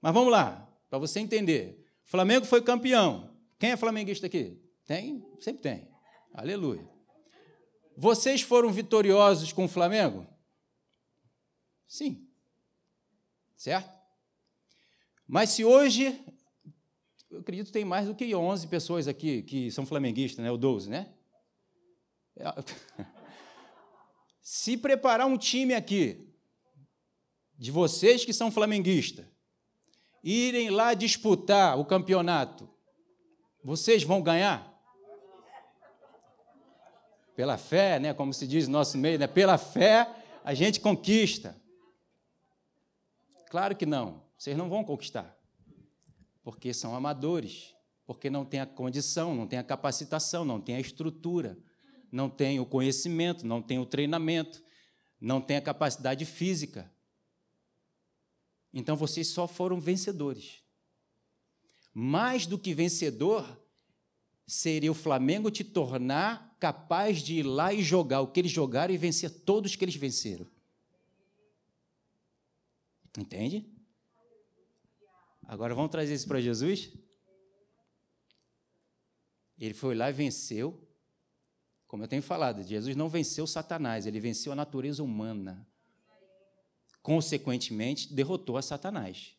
Mas 0.00 0.14
vamos 0.14 0.32
lá, 0.32 0.66
para 0.88 0.98
você 0.98 1.20
entender. 1.20 1.86
Flamengo 2.04 2.46
foi 2.46 2.62
campeão. 2.62 3.36
Quem 3.58 3.72
é 3.72 3.76
flamenguista 3.76 4.28
aqui? 4.28 4.58
Tem? 4.86 5.22
Sempre 5.40 5.60
tem. 5.60 5.88
Aleluia. 6.32 6.95
Vocês 7.96 8.42
foram 8.42 8.70
vitoriosos 8.70 9.52
com 9.52 9.64
o 9.64 9.68
Flamengo? 9.68 10.26
Sim. 11.88 12.28
Certo? 13.56 13.90
Mas 15.26 15.50
se 15.50 15.64
hoje, 15.64 16.22
eu 17.30 17.40
acredito 17.40 17.66
que 17.66 17.72
tem 17.72 17.84
mais 17.84 18.06
do 18.06 18.14
que 18.14 18.34
11 18.34 18.66
pessoas 18.68 19.08
aqui 19.08 19.42
que 19.42 19.70
são 19.70 19.86
flamenguistas, 19.86 20.44
né? 20.44 20.50
ou 20.50 20.58
12, 20.58 20.90
né? 20.90 21.12
Se 24.42 24.76
preparar 24.76 25.26
um 25.26 25.38
time 25.38 25.74
aqui, 25.74 26.28
de 27.58 27.70
vocês 27.70 28.24
que 28.24 28.32
são 28.32 28.50
flamenguistas, 28.50 29.24
irem 30.22 30.70
lá 30.70 30.92
disputar 30.92 31.78
o 31.78 31.84
campeonato, 31.84 32.68
vocês 33.64 34.02
vão 34.02 34.22
ganhar? 34.22 34.75
Pela 37.36 37.58
fé, 37.58 38.00
né, 38.00 38.14
como 38.14 38.32
se 38.32 38.46
diz 38.46 38.66
no 38.66 38.72
nosso 38.72 38.96
meio, 38.96 39.18
né, 39.18 39.26
pela 39.26 39.58
fé 39.58 40.10
a 40.42 40.54
gente 40.54 40.80
conquista. 40.80 41.54
Claro 43.50 43.76
que 43.76 43.84
não, 43.84 44.24
vocês 44.38 44.56
não 44.56 44.68
vão 44.68 44.82
conquistar, 44.82 45.38
porque 46.42 46.72
são 46.72 46.96
amadores, 46.96 47.74
porque 48.06 48.30
não 48.30 48.44
tem 48.44 48.60
a 48.60 48.66
condição, 48.66 49.34
não 49.34 49.46
tem 49.46 49.58
a 49.58 49.64
capacitação, 49.64 50.44
não 50.44 50.60
tem 50.60 50.76
a 50.76 50.80
estrutura, 50.80 51.58
não 52.10 52.30
tem 52.30 52.58
o 52.58 52.64
conhecimento, 52.64 53.46
não 53.46 53.60
tem 53.60 53.78
o 53.78 53.86
treinamento, 53.86 54.62
não 55.20 55.40
tem 55.40 55.56
a 55.56 55.62
capacidade 55.62 56.24
física. 56.24 56.90
Então 58.72 58.96
vocês 58.96 59.28
só 59.28 59.46
foram 59.46 59.78
vencedores. 59.78 60.62
Mais 61.92 62.46
do 62.46 62.58
que 62.58 62.74
vencedor, 62.74 63.60
seria 64.46 64.90
o 64.90 64.94
Flamengo 64.94 65.50
te 65.50 65.64
tornar 65.64 66.56
capaz 66.60 67.20
de 67.20 67.40
ir 67.40 67.42
lá 67.42 67.72
e 67.72 67.82
jogar 67.82 68.20
o 68.20 68.28
que 68.28 68.40
eles 68.40 68.52
jogaram 68.52 68.94
e 68.94 68.96
vencer 68.96 69.30
todos 69.30 69.74
que 69.74 69.84
eles 69.84 69.96
venceram. 69.96 70.46
Entende? 73.18 73.66
Agora 75.44 75.74
vamos 75.74 75.90
trazer 75.90 76.14
isso 76.14 76.28
para 76.28 76.40
Jesus? 76.40 76.92
Ele 79.58 79.74
foi 79.74 79.94
lá 79.94 80.10
e 80.10 80.12
venceu. 80.12 80.82
Como 81.86 82.02
eu 82.02 82.08
tenho 82.08 82.22
falado, 82.22 82.62
Jesus 82.62 82.94
não 82.94 83.08
venceu 83.08 83.46
Satanás, 83.46 84.06
ele 84.06 84.20
venceu 84.20 84.52
a 84.52 84.56
natureza 84.56 85.02
humana. 85.02 85.66
Consequentemente, 87.00 88.12
derrotou 88.12 88.56
a 88.56 88.62
Satanás. 88.62 89.35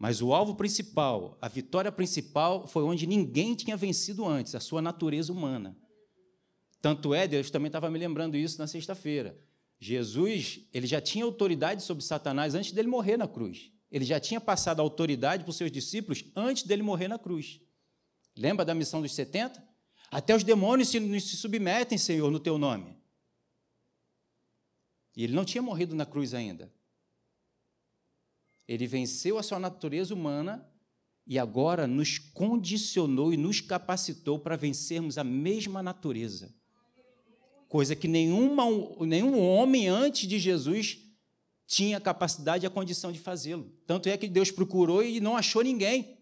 Mas 0.00 0.22
o 0.22 0.32
alvo 0.32 0.54
principal, 0.54 1.36
a 1.42 1.46
vitória 1.46 1.92
principal, 1.92 2.66
foi 2.66 2.82
onde 2.84 3.06
ninguém 3.06 3.54
tinha 3.54 3.76
vencido 3.76 4.26
antes, 4.26 4.54
a 4.54 4.60
sua 4.60 4.80
natureza 4.80 5.30
humana. 5.30 5.76
Tanto 6.80 7.12
é, 7.12 7.28
Deus 7.28 7.50
também 7.50 7.66
estava 7.66 7.90
me 7.90 7.98
lembrando 7.98 8.34
isso 8.34 8.58
na 8.58 8.66
sexta-feira. 8.66 9.38
Jesus, 9.78 10.60
ele 10.72 10.86
já 10.86 11.02
tinha 11.02 11.22
autoridade 11.22 11.82
sobre 11.82 12.02
Satanás 12.02 12.54
antes 12.54 12.72
dele 12.72 12.88
morrer 12.88 13.18
na 13.18 13.28
cruz. 13.28 13.70
Ele 13.92 14.06
já 14.06 14.18
tinha 14.18 14.40
passado 14.40 14.80
a 14.80 14.82
autoridade 14.82 15.44
para 15.44 15.50
os 15.50 15.56
seus 15.56 15.70
discípulos 15.70 16.24
antes 16.34 16.62
dele 16.62 16.82
morrer 16.82 17.06
na 17.06 17.18
cruz. 17.18 17.60
Lembra 18.34 18.64
da 18.64 18.74
missão 18.74 19.02
dos 19.02 19.12
70? 19.12 19.62
Até 20.10 20.34
os 20.34 20.42
demônios 20.42 20.88
se, 20.88 21.20
se 21.20 21.36
submetem, 21.36 21.98
Senhor, 21.98 22.30
no 22.30 22.40
teu 22.40 22.56
nome. 22.56 22.96
E 25.14 25.24
ele 25.24 25.34
não 25.34 25.44
tinha 25.44 25.60
morrido 25.60 25.94
na 25.94 26.06
cruz 26.06 26.32
ainda. 26.32 26.72
Ele 28.70 28.86
venceu 28.86 29.36
a 29.36 29.42
sua 29.42 29.58
natureza 29.58 30.14
humana 30.14 30.64
e 31.26 31.40
agora 31.40 31.88
nos 31.88 32.18
condicionou 32.18 33.32
e 33.32 33.36
nos 33.36 33.60
capacitou 33.60 34.38
para 34.38 34.56
vencermos 34.56 35.18
a 35.18 35.24
mesma 35.24 35.82
natureza. 35.82 36.54
Coisa 37.66 37.96
que 37.96 38.06
nenhuma, 38.06 38.62
nenhum 39.04 39.40
homem 39.40 39.88
antes 39.88 40.28
de 40.28 40.38
Jesus 40.38 41.00
tinha 41.66 41.96
a 41.96 42.00
capacidade 42.00 42.64
e 42.64 42.68
a 42.68 42.70
condição 42.70 43.10
de 43.10 43.18
fazê-lo. 43.18 43.68
Tanto 43.88 44.08
é 44.08 44.16
que 44.16 44.28
Deus 44.28 44.52
procurou 44.52 45.02
e 45.02 45.18
não 45.18 45.36
achou 45.36 45.62
ninguém. 45.62 46.16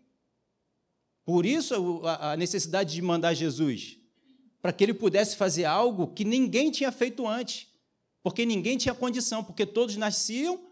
Por 1.27 1.45
isso 1.45 2.01
a 2.07 2.35
necessidade 2.35 2.95
de 2.95 3.03
mandar 3.03 3.35
Jesus, 3.35 3.99
para 4.63 4.73
que 4.73 4.85
ele 4.85 4.95
pudesse 4.95 5.37
fazer 5.37 5.67
algo 5.67 6.15
que 6.15 6.25
ninguém 6.25 6.71
tinha 6.71 6.91
feito 6.91 7.29
antes, 7.29 7.67
porque 8.23 8.47
ninguém 8.47 8.79
tinha 8.79 8.95
condição, 8.95 9.45
porque 9.45 9.67
todos 9.67 9.99
nasciam 9.99 10.68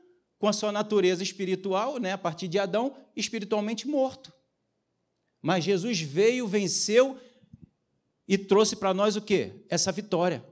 com 0.46 0.50
a 0.50 0.52
sua 0.52 0.70
natureza 0.70 1.24
espiritual, 1.24 1.98
né, 1.98 2.12
a 2.12 2.18
partir 2.18 2.46
de 2.46 2.56
Adão, 2.56 2.94
espiritualmente 3.16 3.88
morto. 3.88 4.32
Mas 5.42 5.64
Jesus 5.64 6.00
veio, 6.00 6.46
venceu 6.46 7.18
e 8.28 8.38
trouxe 8.38 8.76
para 8.76 8.94
nós 8.94 9.16
o 9.16 9.20
quê? 9.20 9.64
Essa 9.68 9.90
vitória. 9.90 10.46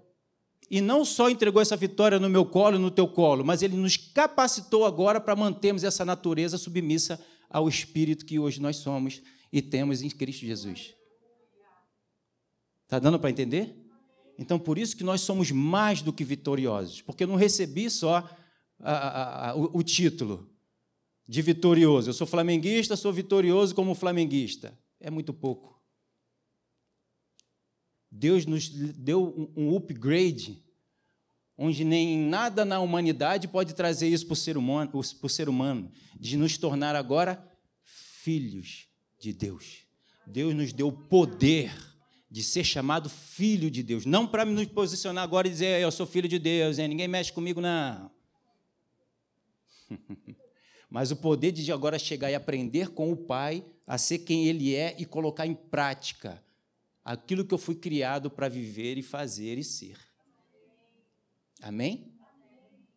E 0.69 0.81
não 0.81 1.05
só 1.05 1.31
entregou 1.31 1.63
essa 1.63 1.77
vitória 1.77 2.19
no 2.19 2.29
meu 2.29 2.45
colo, 2.45 2.77
no 2.77 2.91
teu 2.91 3.07
colo, 3.07 3.45
mas 3.45 3.63
ele 3.63 3.77
nos 3.77 3.97
capacitou 3.97 4.85
agora 4.85 5.21
para 5.21 5.37
mantermos 5.37 5.85
essa 5.85 6.05
natureza 6.05 6.59
submissa 6.59 7.25
ao 7.49 7.69
espírito 7.69 8.27
que 8.27 8.37
hoje 8.37 8.61
nós 8.61 8.79
somos 8.79 9.23
e 9.53 9.63
temos 9.63 10.03
em 10.03 10.11
Cristo 10.11 10.45
Jesus. 10.45 10.93
Está 12.83 12.99
dando 12.99 13.21
para 13.21 13.31
entender? 13.31 13.77
Então, 14.37 14.59
por 14.59 14.77
isso 14.77 14.97
que 14.97 15.05
nós 15.05 15.21
somos 15.21 15.53
mais 15.53 16.03
do 16.03 16.13
que 16.13 16.25
vitoriosos, 16.25 17.01
porque 17.01 17.23
eu 17.23 17.29
não 17.29 17.37
recebi 17.37 17.89
só 17.89 18.29
a, 18.81 19.51
a, 19.51 19.57
o, 19.57 19.79
o 19.79 19.83
título 19.83 20.51
de 21.27 21.43
vitorioso. 21.43 22.11
Eu 22.11 22.15
sou 22.15 22.27
flamenguista, 22.27 22.97
sou 22.97 23.13
vitorioso 23.13 23.75
como 23.75 23.95
flamenguista. 23.95 24.79
É 25.01 25.11
muito 25.11 25.33
pouco. 25.33 25.75
Deus 28.11 28.47
nos 28.47 28.69
deu 28.69 29.53
um 29.57 29.75
upgrade, 29.75 30.63
onde 31.59 31.85
nem 31.85 32.17
nada 32.17 32.65
na 32.65 32.79
humanidade 32.81 33.49
pode 33.49 33.75
trazer 33.75 34.09
isso 34.09 34.27
para 34.27 34.35
o 34.35 34.37
ser 34.37 34.57
humano, 34.57 34.91
para 34.91 35.27
o 35.27 35.29
ser 35.29 35.49
humano 35.49 35.91
de 36.19 36.37
nos 36.37 36.57
tornar 36.57 36.95
agora 36.95 37.45
filhos 37.83 38.87
de 39.19 39.33
Deus. 39.33 39.85
Deus 40.27 40.55
nos 40.55 40.73
deu 40.73 40.89
o 40.89 40.93
poder 40.93 41.75
de 42.31 42.43
ser 42.43 42.65
chamado 42.65 43.09
filho 43.09 43.71
de 43.71 43.83
Deus. 43.83 44.07
Não 44.07 44.27
para 44.27 44.45
nos 44.45 44.67
posicionar 44.67 45.25
agora 45.25 45.47
e 45.47 45.51
dizer, 45.51 45.81
eu 45.81 45.91
sou 45.91 46.07
filho 46.07 46.29
de 46.29 46.39
Deus, 46.39 46.79
hein? 46.79 46.89
ninguém 46.89 47.09
mexe 47.09 47.33
comigo, 47.33 47.61
não. 47.61 48.11
Mas 50.91 51.11
o 51.11 51.17
poder 51.17 51.51
de 51.53 51.73
agora 51.73 51.99
chegar 51.99 52.31
e 52.31 52.35
aprender 52.35 52.91
com 52.91 53.11
o 53.11 53.17
Pai 53.17 53.65
a 53.87 53.99
ser 53.99 54.19
quem 54.21 54.47
Ele 54.47 54.75
é 54.75 54.95
e 54.99 55.05
colocar 55.05 55.47
em 55.47 55.55
prática 55.55 56.43
aquilo 57.05 57.45
que 57.45 57.53
eu 57.53 57.59
fui 57.59 57.75
criado 57.75 58.31
para 58.31 58.49
viver 58.49 58.97
e 58.97 59.03
fazer 59.03 59.59
e 59.59 59.65
ser. 59.65 59.99
Amém? 61.61 62.13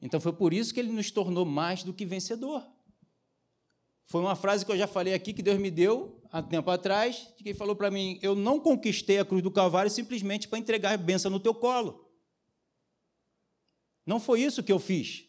Então 0.02 0.20
foi 0.20 0.34
por 0.34 0.54
isso 0.54 0.74
que 0.74 0.80
Ele 0.80 0.92
nos 0.92 1.12
tornou 1.12 1.46
mais 1.46 1.84
do 1.84 1.94
que 1.94 2.06
vencedor. 2.06 2.64
Foi 4.06 4.22
uma 4.22 4.36
frase 4.36 4.66
que 4.66 4.72
eu 4.72 4.78
já 4.78 4.88
falei 4.88 5.14
aqui 5.14 5.34
que 5.34 5.42
Deus 5.42 5.60
me 5.60 5.70
deu 5.70 6.22
há 6.32 6.42
tempo 6.42 6.70
atrás, 6.70 7.34
que 7.38 7.54
falou 7.54 7.76
para 7.76 7.92
mim: 7.92 8.18
Eu 8.22 8.36
não 8.36 8.60
conquistei 8.60 9.20
a 9.20 9.26
cruz 9.26 9.44
do 9.44 9.52
Calvário 9.52 9.92
simplesmente 9.92 10.48
para 10.48 10.60
entregar 10.60 10.94
a 10.94 10.98
benção 10.98 11.30
no 11.30 11.40
teu 11.40 11.54
colo. 11.54 12.08
Não 14.06 14.20
foi 14.20 14.42
isso 14.42 14.64
que 14.64 14.72
eu 14.72 14.80
fiz. 14.80 15.27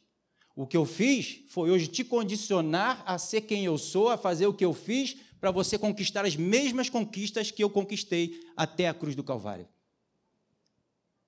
O 0.58 0.66
que 0.66 0.76
eu 0.76 0.84
fiz 0.84 1.44
foi 1.46 1.70
hoje 1.70 1.86
te 1.86 2.02
condicionar 2.02 3.04
a 3.06 3.16
ser 3.16 3.42
quem 3.42 3.64
eu 3.64 3.78
sou, 3.78 4.08
a 4.08 4.18
fazer 4.18 4.48
o 4.48 4.52
que 4.52 4.64
eu 4.64 4.74
fiz, 4.74 5.16
para 5.38 5.52
você 5.52 5.78
conquistar 5.78 6.24
as 6.24 6.34
mesmas 6.34 6.90
conquistas 6.90 7.52
que 7.52 7.62
eu 7.62 7.70
conquistei 7.70 8.40
até 8.56 8.88
a 8.88 8.92
cruz 8.92 9.14
do 9.14 9.22
Calvário. 9.22 9.68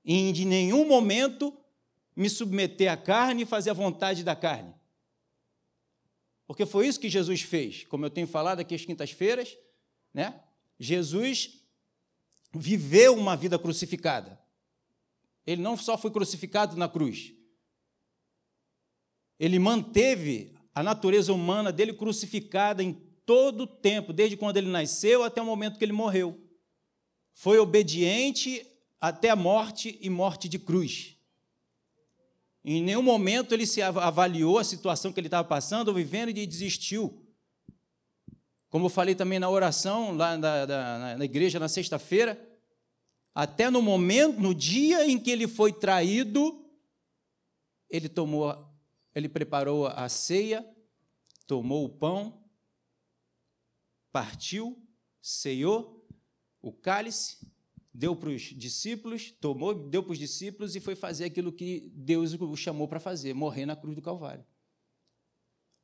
E 0.04 0.32
de 0.32 0.44
nenhum 0.44 0.84
momento 0.84 1.56
me 2.16 2.28
submeter 2.28 2.90
à 2.90 2.96
carne 2.96 3.44
e 3.44 3.46
fazer 3.46 3.70
a 3.70 3.72
vontade 3.72 4.24
da 4.24 4.34
carne. 4.34 4.74
Porque 6.44 6.66
foi 6.66 6.88
isso 6.88 6.98
que 6.98 7.08
Jesus 7.08 7.42
fez, 7.42 7.84
como 7.84 8.04
eu 8.04 8.10
tenho 8.10 8.26
falado 8.26 8.58
aqui 8.58 8.74
às 8.74 8.84
quintas-feiras, 8.84 9.56
né? 10.12 10.42
Jesus 10.76 11.62
viveu 12.52 13.14
uma 13.14 13.36
vida 13.36 13.56
crucificada. 13.60 14.40
Ele 15.46 15.62
não 15.62 15.76
só 15.76 15.96
foi 15.96 16.10
crucificado 16.10 16.76
na 16.76 16.88
cruz, 16.88 17.32
ele 19.40 19.58
manteve 19.58 20.52
a 20.74 20.82
natureza 20.82 21.32
humana 21.32 21.72
dele 21.72 21.94
crucificada 21.94 22.82
em 22.82 22.92
todo 23.24 23.62
o 23.62 23.66
tempo, 23.66 24.12
desde 24.12 24.36
quando 24.36 24.58
ele 24.58 24.68
nasceu 24.68 25.22
até 25.24 25.40
o 25.40 25.46
momento 25.46 25.78
que 25.78 25.84
ele 25.84 25.94
morreu. 25.94 26.38
Foi 27.32 27.58
obediente 27.58 28.66
até 29.00 29.30
a 29.30 29.36
morte 29.36 29.98
e 30.02 30.10
morte 30.10 30.46
de 30.46 30.58
cruz. 30.58 31.16
Em 32.62 32.82
nenhum 32.82 33.02
momento 33.02 33.54
ele 33.54 33.66
se 33.66 33.80
avaliou 33.80 34.58
a 34.58 34.64
situação 34.64 35.10
que 35.10 35.18
ele 35.18 35.28
estava 35.28 35.48
passando 35.48 35.88
ou 35.88 35.94
vivendo 35.94 36.28
e 36.28 36.46
desistiu. 36.46 37.26
Como 38.68 38.84
eu 38.84 38.90
falei 38.90 39.14
também 39.14 39.38
na 39.38 39.48
oração, 39.48 40.14
lá 40.14 40.36
na, 40.36 40.66
na, 40.66 41.16
na 41.16 41.24
igreja, 41.24 41.58
na 41.58 41.68
sexta-feira, 41.68 42.38
até 43.34 43.70
no 43.70 43.80
momento, 43.80 44.38
no 44.38 44.54
dia 44.54 45.06
em 45.06 45.18
que 45.18 45.30
ele 45.30 45.48
foi 45.48 45.72
traído, 45.72 46.62
ele 47.88 48.08
tomou, 48.08 48.69
ele 49.14 49.28
preparou 49.28 49.86
a 49.86 50.08
ceia, 50.08 50.66
tomou 51.46 51.84
o 51.84 51.88
pão, 51.88 52.44
partiu, 54.12 54.80
ceiou 55.20 56.06
o 56.62 56.72
cálice 56.72 57.38
deu 57.92 58.14
para 58.14 58.30
os 58.30 58.42
discípulos, 58.42 59.32
tomou, 59.40 59.74
deu 59.74 60.02
para 60.02 60.12
os 60.12 60.18
discípulos 60.18 60.76
e 60.76 60.80
foi 60.80 60.94
fazer 60.94 61.24
aquilo 61.24 61.52
que 61.52 61.90
Deus 61.94 62.32
o 62.34 62.56
chamou 62.56 62.86
para 62.86 63.00
fazer, 63.00 63.34
morrer 63.34 63.66
na 63.66 63.76
cruz 63.76 63.94
do 63.94 64.02
Calvário. 64.02 64.44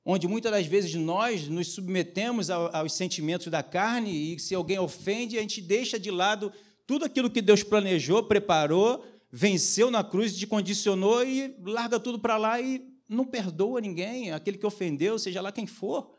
Onde 0.04 0.28
muitas 0.28 0.52
das 0.52 0.66
vezes 0.66 0.95
nós 0.95 1.49
nos 1.49 1.68
submetemos 1.73 2.49
aos 2.49 2.92
sentimentos 2.92 3.49
da 3.49 3.62
carne 3.62 4.35
e 4.35 4.38
se 4.38 4.54
alguém 4.54 4.78
ofende, 4.78 5.37
a 5.37 5.40
gente 5.40 5.61
deixa 5.61 5.99
de 5.99 6.12
lado 6.12 6.52
tudo 6.87 7.04
aquilo 7.04 7.28
que 7.28 7.42
Deus 7.42 7.64
planejou, 7.64 8.23
preparou, 8.23 9.04
venceu 9.33 9.90
na 9.90 10.04
cruz, 10.04 10.37
te 10.37 10.47
condicionou 10.47 11.25
e 11.25 11.56
larga 11.61 11.99
tudo 11.99 12.21
para 12.21 12.37
lá 12.37 12.61
e 12.61 12.95
não 13.08 13.25
perdoa 13.25 13.80
ninguém, 13.80 14.32
aquele 14.32 14.58
que 14.58 14.66
ofendeu, 14.66 15.18
seja 15.18 15.40
lá 15.40 15.52
quem 15.52 15.66
for. 15.66 16.14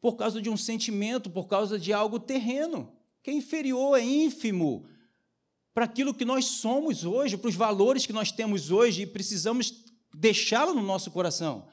Por 0.00 0.16
causa 0.16 0.40
de 0.40 0.48
um 0.48 0.56
sentimento, 0.56 1.30
por 1.30 1.48
causa 1.48 1.78
de 1.78 1.92
algo 1.92 2.20
terreno, 2.20 2.92
que 3.22 3.30
é 3.30 3.34
inferior, 3.34 3.98
é 3.98 4.02
ínfimo 4.02 4.86
para 5.74 5.84
aquilo 5.84 6.14
que 6.14 6.24
nós 6.24 6.46
somos 6.46 7.04
hoje, 7.04 7.36
para 7.36 7.48
os 7.48 7.54
valores 7.54 8.06
que 8.06 8.12
nós 8.12 8.32
temos 8.32 8.70
hoje 8.70 9.02
e 9.02 9.06
precisamos 9.06 9.84
deixá-lo 10.14 10.72
no 10.72 10.82
nosso 10.82 11.10
coração, 11.10 11.68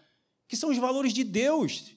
que 0.47 0.57
são 0.57 0.69
os 0.69 0.77
valores 0.77 1.13
de 1.13 1.23
Deus, 1.23 1.95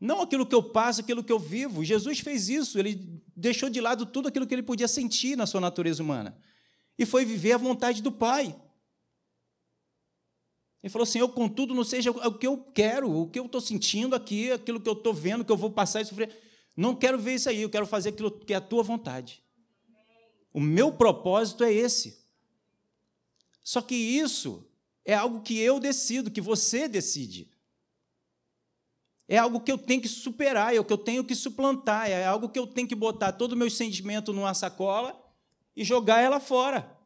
não 0.00 0.22
aquilo 0.22 0.46
que 0.46 0.54
eu 0.54 0.62
passo, 0.62 1.00
aquilo 1.00 1.22
que 1.22 1.30
eu 1.30 1.38
vivo. 1.38 1.84
Jesus 1.84 2.20
fez 2.20 2.48
isso, 2.48 2.78
ele 2.78 3.22
deixou 3.36 3.70
de 3.70 3.80
lado 3.80 4.06
tudo 4.06 4.28
aquilo 4.28 4.46
que 4.46 4.54
ele 4.54 4.62
podia 4.62 4.88
sentir 4.88 5.36
na 5.36 5.46
sua 5.46 5.60
natureza 5.60 6.02
humana 6.02 6.36
e 6.98 7.06
foi 7.06 7.24
viver 7.24 7.52
a 7.52 7.58
vontade 7.58 8.02
do 8.02 8.10
Pai. 8.10 8.56
Ele 10.82 10.90
falou: 10.90 11.06
Senhor, 11.06 11.28
contudo, 11.28 11.74
não 11.74 11.84
seja 11.84 12.10
o 12.10 12.34
que 12.34 12.46
eu 12.46 12.58
quero, 12.74 13.10
o 13.10 13.28
que 13.28 13.38
eu 13.38 13.46
estou 13.46 13.60
sentindo 13.60 14.14
aqui, 14.14 14.50
aquilo 14.52 14.80
que 14.80 14.88
eu 14.88 14.94
estou 14.94 15.12
vendo, 15.12 15.44
que 15.44 15.52
eu 15.52 15.56
vou 15.56 15.70
passar 15.70 16.00
e 16.00 16.04
sofrer. 16.04 16.36
Não 16.76 16.94
quero 16.94 17.18
ver 17.18 17.34
isso 17.34 17.48
aí, 17.48 17.62
eu 17.62 17.70
quero 17.70 17.86
fazer 17.86 18.10
aquilo 18.10 18.30
que 18.30 18.52
é 18.52 18.56
a 18.56 18.60
tua 18.60 18.82
vontade. 18.82 19.42
O 20.52 20.60
meu 20.60 20.92
propósito 20.92 21.64
é 21.64 21.72
esse. 21.72 22.24
Só 23.64 23.82
que 23.82 23.94
isso 23.94 24.64
é 25.04 25.14
algo 25.14 25.40
que 25.40 25.58
eu 25.58 25.80
decido, 25.80 26.30
que 26.30 26.40
você 26.40 26.88
decide. 26.88 27.50
É 29.26 29.36
algo 29.36 29.60
que 29.60 29.70
eu 29.70 29.76
tenho 29.76 30.00
que 30.00 30.08
superar, 30.08 30.74
é 30.74 30.80
o 30.80 30.84
que 30.84 30.92
eu 30.92 30.98
tenho 30.98 31.22
que 31.22 31.34
suplantar, 31.34 32.08
é 32.08 32.24
algo 32.24 32.48
que 32.48 32.58
eu 32.58 32.66
tenho 32.66 32.88
que 32.88 32.94
botar 32.94 33.32
todo 33.32 33.52
o 33.52 33.56
meu 33.56 33.68
sentimento 33.68 34.32
numa 34.32 34.54
sacola 34.54 35.20
e 35.76 35.84
jogar 35.84 36.22
ela 36.22 36.40
fora. 36.40 36.97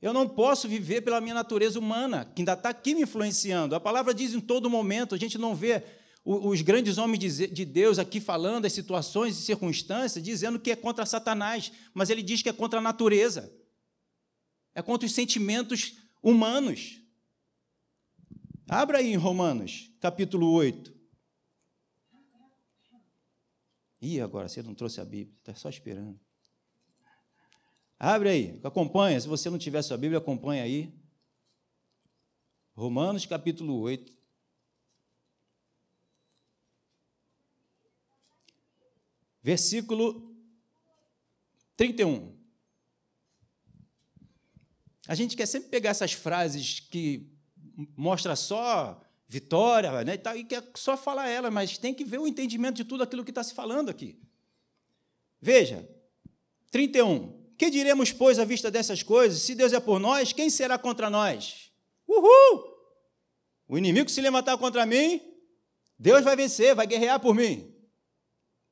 Eu 0.00 0.14
não 0.14 0.26
posso 0.26 0.66
viver 0.66 1.02
pela 1.02 1.20
minha 1.20 1.34
natureza 1.34 1.78
humana, 1.78 2.24
que 2.24 2.40
ainda 2.40 2.54
está 2.54 2.70
aqui 2.70 2.94
me 2.94 3.02
influenciando. 3.02 3.74
A 3.74 3.80
palavra 3.80 4.14
diz 4.14 4.32
em 4.32 4.40
todo 4.40 4.70
momento, 4.70 5.14
a 5.14 5.18
gente 5.18 5.36
não 5.36 5.54
vê 5.54 5.84
os 6.24 6.62
grandes 6.62 6.96
homens 6.96 7.36
de 7.36 7.64
Deus 7.64 7.98
aqui 7.98 8.20
falando 8.20 8.64
as 8.64 8.72
situações 8.72 9.38
e 9.38 9.42
circunstâncias, 9.42 10.22
dizendo 10.22 10.58
que 10.58 10.70
é 10.70 10.76
contra 10.76 11.04
Satanás, 11.04 11.72
mas 11.92 12.08
ele 12.08 12.22
diz 12.22 12.42
que 12.42 12.48
é 12.48 12.52
contra 12.52 12.78
a 12.78 12.82
natureza, 12.82 13.52
é 14.74 14.80
contra 14.80 15.06
os 15.06 15.12
sentimentos 15.12 15.98
humanos. 16.22 17.00
Abra 18.66 18.98
aí 18.98 19.12
em 19.12 19.16
Romanos, 19.16 19.90
capítulo 20.00 20.50
8. 20.52 20.94
Ih, 24.00 24.20
agora 24.20 24.48
você 24.48 24.62
não 24.62 24.74
trouxe 24.74 25.00
a 25.00 25.04
Bíblia, 25.04 25.36
está 25.40 25.54
só 25.54 25.68
esperando. 25.68 26.18
Abre 28.02 28.30
aí, 28.30 28.60
acompanha. 28.64 29.20
Se 29.20 29.28
você 29.28 29.50
não 29.50 29.58
tiver 29.58 29.82
sua 29.82 29.98
Bíblia, 29.98 30.16
acompanha 30.16 30.62
aí. 30.62 30.90
Romanos 32.74 33.26
capítulo 33.26 33.78
8. 33.78 34.10
Versículo 39.42 40.34
31. 41.76 42.34
A 45.06 45.14
gente 45.14 45.36
quer 45.36 45.44
sempre 45.44 45.68
pegar 45.68 45.90
essas 45.90 46.14
frases 46.14 46.80
que 46.80 47.30
mostra 47.94 48.34
só 48.34 48.98
vitória, 49.28 50.04
né, 50.04 50.14
e, 50.14 50.38
e 50.38 50.44
quer 50.44 50.70
só 50.74 50.96
falar 50.96 51.28
ela, 51.28 51.50
mas 51.50 51.76
tem 51.76 51.92
que 51.92 52.04
ver 52.04 52.18
o 52.18 52.26
entendimento 52.26 52.76
de 52.76 52.84
tudo 52.84 53.02
aquilo 53.02 53.24
que 53.24 53.30
está 53.30 53.44
se 53.44 53.52
falando 53.52 53.90
aqui. 53.90 54.18
Veja, 55.38 55.86
31. 56.70 57.39
Que 57.60 57.68
diremos, 57.68 58.10
pois, 58.10 58.38
à 58.38 58.44
vista 58.46 58.70
dessas 58.70 59.02
coisas? 59.02 59.42
Se 59.42 59.54
Deus 59.54 59.74
é 59.74 59.80
por 59.80 60.00
nós, 60.00 60.32
quem 60.32 60.48
será 60.48 60.78
contra 60.78 61.10
nós? 61.10 61.70
Uhul! 62.08 62.64
O 63.68 63.76
inimigo 63.76 64.08
se 64.08 64.18
levantar 64.22 64.56
contra 64.56 64.86
mim, 64.86 65.20
Deus 65.98 66.24
vai 66.24 66.34
vencer, 66.34 66.74
vai 66.74 66.86
guerrear 66.86 67.20
por 67.20 67.34
mim. 67.34 67.70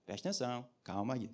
Presta 0.06 0.30
atenção, 0.30 0.66
calma 0.82 1.12
aí. 1.12 1.30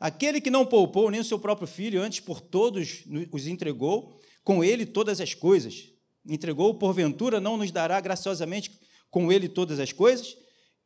Aquele 0.00 0.40
que 0.40 0.48
não 0.48 0.64
poupou 0.64 1.10
nem 1.10 1.20
o 1.20 1.24
seu 1.24 1.38
próprio 1.38 1.68
filho, 1.68 2.00
antes 2.00 2.20
por 2.20 2.40
todos 2.40 3.04
os 3.30 3.46
entregou, 3.46 4.18
com 4.42 4.64
ele 4.64 4.86
todas 4.86 5.20
as 5.20 5.34
coisas. 5.34 5.92
Entregou, 6.26 6.78
porventura, 6.78 7.42
não 7.42 7.58
nos 7.58 7.70
dará 7.70 8.00
graciosamente 8.00 8.72
com 9.10 9.30
ele 9.30 9.50
todas 9.50 9.78
as 9.78 9.92
coisas? 9.92 10.34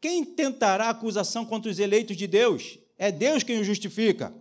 Quem 0.00 0.24
tentará 0.24 0.90
acusação 0.90 1.46
contra 1.46 1.70
os 1.70 1.78
eleitos 1.78 2.16
de 2.16 2.26
Deus? 2.26 2.80
É 2.98 3.12
Deus 3.12 3.44
quem 3.44 3.60
os 3.60 3.66
justifica. 3.68 4.34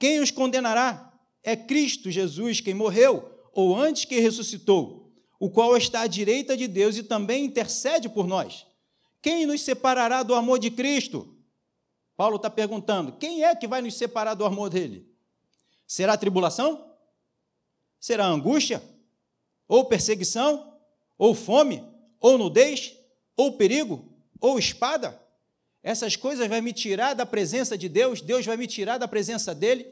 Quem 0.00 0.18
os 0.18 0.30
condenará? 0.30 1.12
É 1.42 1.54
Cristo 1.54 2.10
Jesus 2.10 2.60
quem 2.60 2.72
morreu, 2.72 3.30
ou 3.52 3.76
antes 3.76 4.06
que 4.06 4.18
ressuscitou, 4.18 5.12
o 5.38 5.50
qual 5.50 5.76
está 5.76 6.00
à 6.00 6.06
direita 6.06 6.56
de 6.56 6.66
Deus 6.66 6.96
e 6.96 7.02
também 7.02 7.44
intercede 7.44 8.08
por 8.08 8.26
nós. 8.26 8.66
Quem 9.20 9.44
nos 9.44 9.60
separará 9.60 10.22
do 10.22 10.34
amor 10.34 10.58
de 10.58 10.70
Cristo? 10.70 11.36
Paulo 12.16 12.36
está 12.36 12.48
perguntando: 12.48 13.12
quem 13.12 13.44
é 13.44 13.54
que 13.54 13.68
vai 13.68 13.82
nos 13.82 13.94
separar 13.94 14.32
do 14.32 14.46
amor 14.46 14.70
dele? 14.70 15.06
Será 15.86 16.16
tribulação? 16.16 16.94
Será 17.98 18.24
angústia? 18.24 18.82
Ou 19.68 19.84
perseguição? 19.84 20.78
Ou 21.18 21.34
fome? 21.34 21.84
Ou 22.18 22.38
nudez? 22.38 22.96
Ou 23.36 23.52
perigo? 23.52 24.10
Ou 24.40 24.58
espada? 24.58 25.20
Essas 25.82 26.14
coisas 26.16 26.46
vai 26.46 26.60
me 26.60 26.72
tirar 26.72 27.14
da 27.14 27.24
presença 27.24 27.76
de 27.76 27.88
Deus, 27.88 28.20
Deus 28.20 28.44
vai 28.44 28.56
me 28.56 28.66
tirar 28.66 28.98
da 28.98 29.08
presença 29.08 29.54
dele. 29.54 29.86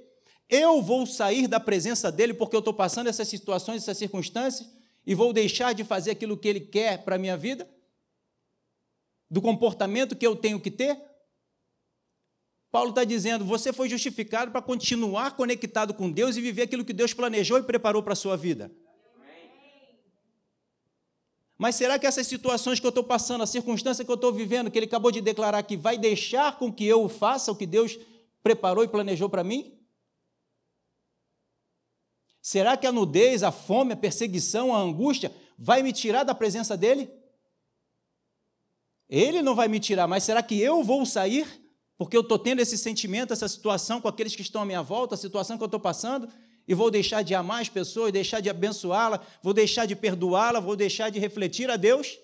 Eu 0.49 0.83
vou 0.83 1.07
sair 1.07 1.47
da 1.47 1.59
presença 1.59 2.11
dele 2.13 2.35
porque 2.35 2.57
eu 2.57 2.61
estou 2.61 2.75
passando 2.75 3.09
essas 3.09 3.29
situações, 3.29 3.83
essas 3.83 3.99
circunstâncias, 3.99 4.69
e 5.07 5.15
vou 5.15 5.33
deixar 5.33 5.73
de 5.73 5.85
fazer 5.85 6.11
aquilo 6.11 6.37
que 6.37 6.49
ele 6.49 6.61
quer 6.61 7.05
para 7.05 7.17
a 7.17 7.19
minha 7.19 7.37
vida? 7.37 7.69
Do 9.31 9.41
comportamento 9.41 10.17
que 10.17 10.27
eu 10.27 10.37
tenho 10.37 10.61
que 10.61 10.71
ter? 10.71 10.99
Paulo 12.71 12.91
está 12.91 13.05
dizendo: 13.05 13.45
você 13.45 13.73
foi 13.73 13.89
justificado 13.89 14.51
para 14.51 14.61
continuar 14.61 15.37
conectado 15.37 15.95
com 15.95 16.11
Deus 16.11 16.37
e 16.37 16.41
viver 16.41 16.63
aquilo 16.63 16.85
que 16.85 16.93
Deus 16.93 17.15
planejou 17.15 17.59
e 17.59 17.63
preparou 17.63 18.03
para 18.03 18.13
a 18.13 18.17
sua 18.17 18.37
vida. 18.37 18.71
Mas 21.59 21.75
será 21.75 21.99
que 21.99 22.07
essas 22.07 22.25
situações 22.29 22.79
que 22.79 22.87
eu 22.87 22.91
estou 22.91 23.03
passando, 23.03 23.43
a 23.43 23.47
circunstância 23.47 24.05
que 24.05 24.11
eu 24.11 24.15
estou 24.15 24.33
vivendo, 24.33 24.71
que 24.71 24.79
ele 24.79 24.87
acabou 24.87 25.11
de 25.11 25.21
declarar 25.21 25.65
que 25.65 25.77
vai 25.77 25.99
deixar 25.99 26.57
com 26.57 26.73
que 26.73 26.87
eu 26.87 27.09
faça 27.09 27.51
o 27.51 27.57
que 27.57 27.67
Deus 27.67 27.99
preparou 28.45 28.85
e 28.85 28.89
planejou 28.89 29.29
para 29.29 29.43
mim? 29.43 29.77
Será 32.41 32.77
que 32.77 32.87
a 32.87 32.93
nudez, 32.93 33.43
a 33.43 33.51
fome, 33.51 33.93
a 33.93 33.97
perseguição, 33.97 34.73
a 34.73 34.79
angústia 34.79 35.35
vai 35.59 35.83
me 35.83 35.93
tirar 35.93 36.23
da 36.23 36.33
presença 36.33 36.77
dele? 36.77 37.11
Ele 39.09 39.43
não 39.43 39.57
vai 39.57 39.67
me 39.67 39.81
tirar, 39.81 40.07
mas 40.07 40.23
será 40.23 40.43
que 40.43 40.61
eu 40.61 40.85
vou 40.85 41.05
sair? 41.05 41.47
Porque 41.97 42.17
eu 42.17 42.21
estou 42.21 42.39
tendo 42.39 42.61
esse 42.61 42.79
sentimento, 42.79 43.33
essa 43.33 43.49
situação 43.49 44.01
com 44.01 44.07
aqueles 44.07 44.37
que 44.37 44.43
estão 44.43 44.63
à 44.63 44.65
minha 44.65 44.83
volta, 44.83 45.17
a 45.17 45.19
situação 45.19 45.57
que 45.57 45.65
eu 45.65 45.67
estou 45.67 45.81
passando? 45.81 46.29
E 46.69 46.75
vou 46.75 46.91
deixar 46.91 47.23
de 47.23 47.35
amar 47.35 47.63
as 47.63 47.71
pessoas, 47.71 48.13
deixar 48.13 48.41
de 48.41 48.51
abençoá-la, 48.51 49.27
vou 49.43 49.55
deixar 49.55 49.87
de 49.87 49.97
perdoá-la, 49.97 50.61
vou 50.61 50.77
deixar 50.77 51.09
de 51.09 51.19
refletir 51.19 51.71
a 51.71 51.77
Deus? 51.77 52.19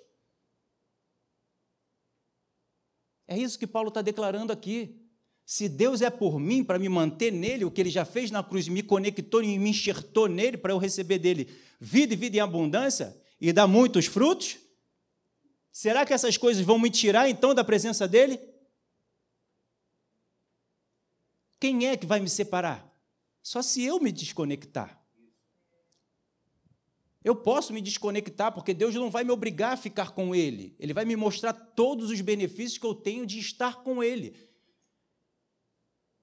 É 3.27 3.39
isso 3.39 3.59
que 3.59 3.67
Paulo 3.67 3.89
está 3.89 4.03
declarando 4.03 4.53
aqui. 4.53 5.01
Se 5.47 5.67
Deus 5.67 6.03
é 6.03 6.11
por 6.11 6.39
mim, 6.39 6.63
para 6.63 6.79
me 6.79 6.91
manter 6.91 7.33
nele, 7.33 7.65
o 7.65 7.71
que 7.71 7.81
ele 7.81 7.89
já 7.89 8.05
fez 8.05 8.31
na 8.31 8.43
cruz, 8.43 8.69
me 8.69 8.83
conectou 8.83 9.43
e 9.43 9.59
me 9.59 9.71
enxertou 9.71 10.29
nele, 10.29 10.59
para 10.59 10.73
eu 10.73 10.79
receber 10.79 11.19
dele 11.19 11.51
vida 11.81 12.13
e 12.13 12.17
vida 12.17 12.37
em 12.37 12.41
abundância 12.41 13.17
e 13.41 13.51
dar 13.51 13.67
muitos 13.67 14.05
frutos, 14.05 14.59
será 15.73 16.05
que 16.05 16.13
essas 16.13 16.37
coisas 16.37 16.63
vão 16.63 16.79
me 16.79 16.91
tirar 16.91 17.31
então 17.31 17.55
da 17.55 17.65
presença 17.65 18.07
dele? 18.07 18.39
Quem 21.59 21.89
é 21.89 21.97
que 21.97 22.05
vai 22.05 22.21
me 22.21 22.29
separar? 22.29 22.94
Só 23.45 23.61
se 23.61 23.85
eu 23.85 24.01
me 24.01 24.11
desconectar. 24.11 24.99
Eu 27.23 27.37
posso 27.37 27.75
me 27.75 27.83
desconectar, 27.83 28.51
porque 28.53 28.73
Deus 28.73 28.95
não 28.95 29.11
vai 29.11 29.23
me 29.23 29.31
obrigar 29.31 29.75
a 29.75 29.77
ficar 29.77 30.13
com 30.13 30.35
Ele. 30.35 30.75
Ele 30.79 30.95
vai 30.95 31.05
me 31.05 31.15
mostrar 31.15 31.53
todos 31.53 32.11
os 32.11 32.23
benefícios 32.23 32.79
que 32.79 32.87
eu 32.87 32.95
tenho 32.95 33.27
de 33.27 33.39
estar 33.39 33.83
com 33.83 34.03
Ele. 34.03 34.35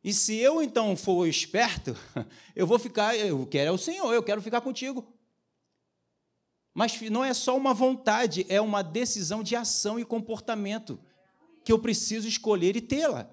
E 0.04 0.12
se 0.12 0.36
eu 0.36 0.64
então 0.64 0.98
for 0.98 1.28
esperto, 1.28 1.96
eu 2.56 2.66
vou 2.66 2.80
ficar, 2.80 3.16
eu 3.16 3.46
quero 3.46 3.70
é 3.70 3.72
o 3.72 3.78
Senhor, 3.78 4.12
eu 4.12 4.24
quero 4.24 4.42
ficar 4.42 4.62
contigo. 4.62 5.08
Mas 6.74 7.00
não 7.02 7.24
é 7.24 7.36
só 7.36 7.56
uma 7.56 7.74
vontade, 7.74 8.48
é 8.50 8.60
uma 8.60 8.82
decisão 8.82 9.44
de 9.44 9.56
ação 9.56 10.00
e 10.00 10.06
comportamento 10.06 11.00
que 11.64 11.72
eu 11.72 11.78
preciso 11.78 12.28
escolher 12.28 12.76
e 12.76 12.82
tê-la. 12.82 13.30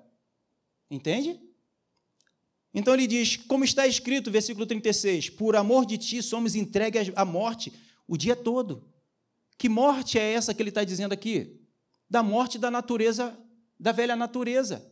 Entende? 0.91 1.48
Então 2.73 2.95
ele 2.95 3.07
diz, 3.07 3.37
como 3.37 3.65
está 3.65 3.87
escrito, 3.87 4.31
versículo 4.31 4.67
36, 4.67 5.31
por 5.31 5.57
amor 5.57 5.87
de 5.87 5.97
ti 5.97 6.23
somos 6.23 6.55
entregues 6.55 7.11
à 7.17 7.25
morte 7.25 7.73
o 8.07 8.17
dia 8.17 8.37
todo. 8.37 8.85
Que 9.57 9.69
morte 9.69 10.19
é 10.19 10.33
essa 10.33 10.55
que 10.55 10.63
ele 10.63 10.69
está 10.69 10.85
dizendo 10.85 11.13
aqui? 11.13 11.61
Da 12.09 12.23
morte 12.23 12.59
da 12.59 12.71
natureza, 12.71 13.39
da 13.79 13.93
velha 13.93 14.15
natureza, 14.15 14.91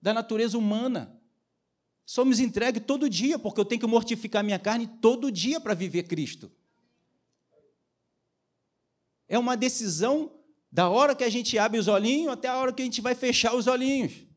da 0.00 0.12
natureza 0.12 0.58
humana. 0.58 1.16
Somos 2.04 2.40
entregues 2.40 2.82
todo 2.86 3.08
dia, 3.08 3.38
porque 3.38 3.60
eu 3.60 3.64
tenho 3.64 3.80
que 3.80 3.86
mortificar 3.86 4.42
minha 4.42 4.58
carne 4.58 4.86
todo 5.00 5.30
dia 5.30 5.60
para 5.60 5.74
viver 5.74 6.04
Cristo. 6.04 6.50
É 9.28 9.38
uma 9.38 9.56
decisão 9.56 10.32
da 10.72 10.88
hora 10.88 11.14
que 11.14 11.24
a 11.24 11.28
gente 11.28 11.58
abre 11.58 11.78
os 11.78 11.86
olhinhos 11.86 12.32
até 12.32 12.48
a 12.48 12.56
hora 12.56 12.72
que 12.72 12.82
a 12.82 12.84
gente 12.84 13.00
vai 13.00 13.14
fechar 13.14 13.54
os 13.54 13.66
olhinhos. 13.66 14.27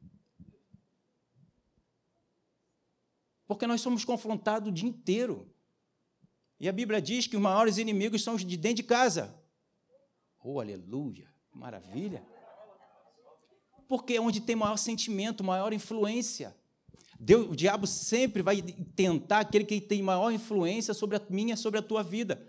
Porque 3.52 3.68
nós 3.68 3.82
somos 3.82 4.06
confrontados 4.06 4.70
o 4.70 4.72
dia 4.72 4.88
inteiro. 4.88 5.54
E 6.58 6.70
a 6.70 6.72
Bíblia 6.72 7.02
diz 7.02 7.28
que 7.28 7.36
os 7.36 7.42
maiores 7.42 7.78
inimigos 7.78 8.24
são 8.24 8.36
os 8.36 8.46
de 8.46 8.56
dentro 8.56 8.78
de 8.78 8.84
casa. 8.84 9.38
Oh, 10.42 10.62
aleluia! 10.62 11.30
Maravilha! 11.52 12.26
Porque 13.90 14.14
é 14.14 14.22
onde 14.22 14.40
tem 14.40 14.56
maior 14.56 14.78
sentimento, 14.78 15.44
maior 15.44 15.74
influência. 15.74 16.56
Deus, 17.20 17.50
o 17.50 17.54
diabo 17.54 17.86
sempre 17.86 18.42
vai 18.42 18.62
tentar 18.96 19.42
aquele 19.42 19.66
que 19.66 19.82
tem 19.82 20.02
maior 20.02 20.32
influência 20.32 20.94
sobre 20.94 21.18
a 21.18 21.22
minha, 21.30 21.58
sobre 21.58 21.78
a 21.78 21.84
tua 21.84 22.02
vida. 22.02 22.42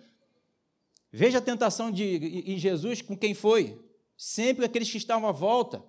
Veja 1.10 1.38
a 1.38 1.42
tentação 1.42 1.90
de 1.90 2.04
em 2.04 2.56
Jesus 2.60 3.02
com 3.02 3.16
quem 3.16 3.34
foi? 3.34 3.84
Sempre 4.16 4.64
aqueles 4.64 4.88
que 4.88 4.98
estavam 4.98 5.28
à 5.28 5.32
volta. 5.32 5.84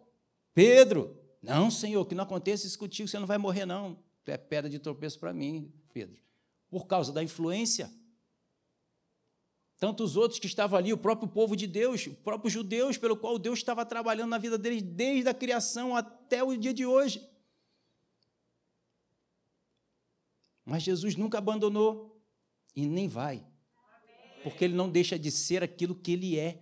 Pedro, 0.56 1.16
não, 1.40 1.70
Senhor, 1.70 2.04
que 2.08 2.16
não 2.16 2.24
aconteça 2.24 2.66
isso 2.66 2.80
contigo, 2.80 3.08
você 3.08 3.20
não 3.20 3.28
vai 3.28 3.38
morrer, 3.38 3.68
não. 3.68 3.96
Tu 4.24 4.32
é 4.32 4.38
pedra 4.38 4.70
de 4.70 4.80
tropeço 4.80 5.20
para 5.20 5.34
mim, 5.34 5.72
Pedro. 5.94 6.22
Por 6.70 6.88
causa 6.88 7.12
da 7.12 7.24
influência. 7.24 7.92
Tantos 9.78 10.16
outros 10.16 10.40
que 10.40 10.48
estavam 10.48 10.78
ali, 10.78 10.94
o 10.94 10.98
próprio 10.98 11.28
povo 11.28 11.56
de 11.56 11.68
Deus, 11.68 12.08
os 12.08 12.14
próprios 12.16 12.54
judeus, 12.54 12.98
pelo 12.98 13.18
qual 13.18 13.38
Deus 13.38 13.60
estava 13.60 13.86
trabalhando 13.86 14.30
na 14.30 14.38
vida 14.38 14.58
deles 14.58 14.82
desde 14.82 15.30
a 15.30 15.34
criação 15.34 15.96
até 15.96 16.42
o 16.44 16.56
dia 16.56 16.74
de 16.74 16.86
hoje. 16.86 17.28
Mas 20.64 20.84
Jesus 20.84 21.16
nunca 21.16 21.38
abandonou 21.38 22.24
e 22.74 22.88
nem 22.88 23.08
vai 23.08 23.46
porque 24.44 24.66
ele 24.66 24.76
não 24.76 24.90
deixa 24.90 25.18
de 25.18 25.32
ser 25.32 25.64
aquilo 25.64 25.96
que 25.96 26.12
ele 26.12 26.38
é, 26.38 26.60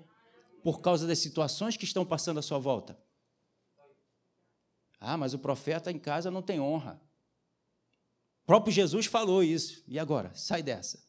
por 0.63 0.81
causa 0.81 1.07
das 1.07 1.17
situações 1.17 1.75
que 1.75 1.83
estão 1.83 2.05
passando 2.05 2.37
à 2.37 2.41
sua 2.41 2.59
volta. 2.59 2.97
Ah, 4.99 5.17
mas 5.17 5.33
o 5.33 5.39
profeta 5.39 5.91
em 5.91 5.97
casa 5.97 6.29
não 6.29 6.43
tem 6.43 6.59
honra. 6.59 7.01
O 8.43 8.45
próprio 8.45 8.73
Jesus 8.73 9.05
falou 9.05 9.43
isso. 9.43 9.83
E 9.87 9.99
agora? 9.99 10.33
Sai 10.33 10.63
dessa. 10.63 11.01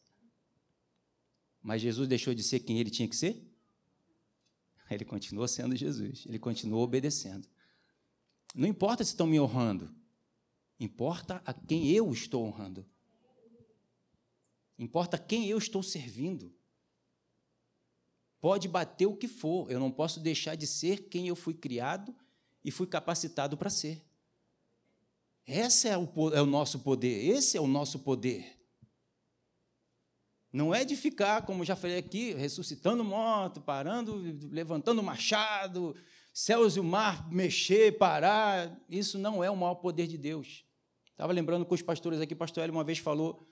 Mas 1.61 1.81
Jesus 1.81 2.07
deixou 2.07 2.33
de 2.33 2.43
ser 2.43 2.59
quem 2.59 2.79
ele 2.79 2.89
tinha 2.89 3.07
que 3.07 3.15
ser? 3.15 3.41
Ele 4.91 5.05
continuou 5.05 5.47
sendo 5.47 5.75
Jesus, 5.75 6.25
ele 6.27 6.37
continuou 6.37 6.83
obedecendo. 6.83 7.47
Não 8.53 8.67
importa 8.67 9.03
se 9.03 9.11
estão 9.11 9.25
me 9.25 9.39
honrando, 9.39 9.89
importa 10.79 11.41
a 11.45 11.53
quem 11.53 11.89
eu 11.89 12.11
estou 12.11 12.45
honrando. 12.45 12.85
Importa 14.77 15.17
quem 15.17 15.47
eu 15.47 15.57
estou 15.57 15.81
servindo. 15.81 16.53
Pode 18.39 18.67
bater 18.67 19.05
o 19.05 19.15
que 19.15 19.27
for, 19.27 19.71
eu 19.71 19.79
não 19.79 19.89
posso 19.89 20.19
deixar 20.19 20.55
de 20.55 20.67
ser 20.67 21.07
quem 21.07 21.27
eu 21.27 21.35
fui 21.35 21.53
criado 21.53 22.13
e 22.63 22.69
fui 22.69 22.85
capacitado 22.85 23.57
para 23.57 23.69
ser. 23.69 24.03
Esse 25.45 25.89
é 25.89 25.97
o, 25.97 26.07
é 26.33 26.41
o 26.41 26.45
nosso 26.45 26.79
poder, 26.79 27.25
esse 27.25 27.57
é 27.57 27.61
o 27.61 27.67
nosso 27.67 27.99
poder. 27.99 28.59
Não 30.51 30.73
é 30.73 30.85
de 30.85 30.95
ficar, 30.95 31.41
como 31.45 31.65
já 31.65 31.75
falei 31.75 31.97
aqui, 31.97 32.33
ressuscitando 32.33 33.03
morto, 33.03 33.59
parando, 33.59 34.21
levantando 34.51 35.01
machado, 35.01 35.95
céus 36.31 36.75
e 36.75 36.79
o 36.79 36.83
mar 36.83 37.29
mexer, 37.31 37.97
parar. 37.97 38.79
Isso 38.87 39.17
não 39.17 39.43
é 39.43 39.49
o 39.49 39.57
maior 39.57 39.75
poder 39.75 40.07
de 40.07 40.17
Deus. 40.17 40.63
Estava 41.11 41.33
lembrando 41.33 41.65
com 41.65 41.73
os 41.73 41.81
pastores 41.81 42.21
aqui, 42.21 42.33
o 42.33 42.37
pastor 42.37 42.63
Hélio 42.63 42.75
uma 42.75 42.83
vez 42.83 42.99
falou 42.99 43.47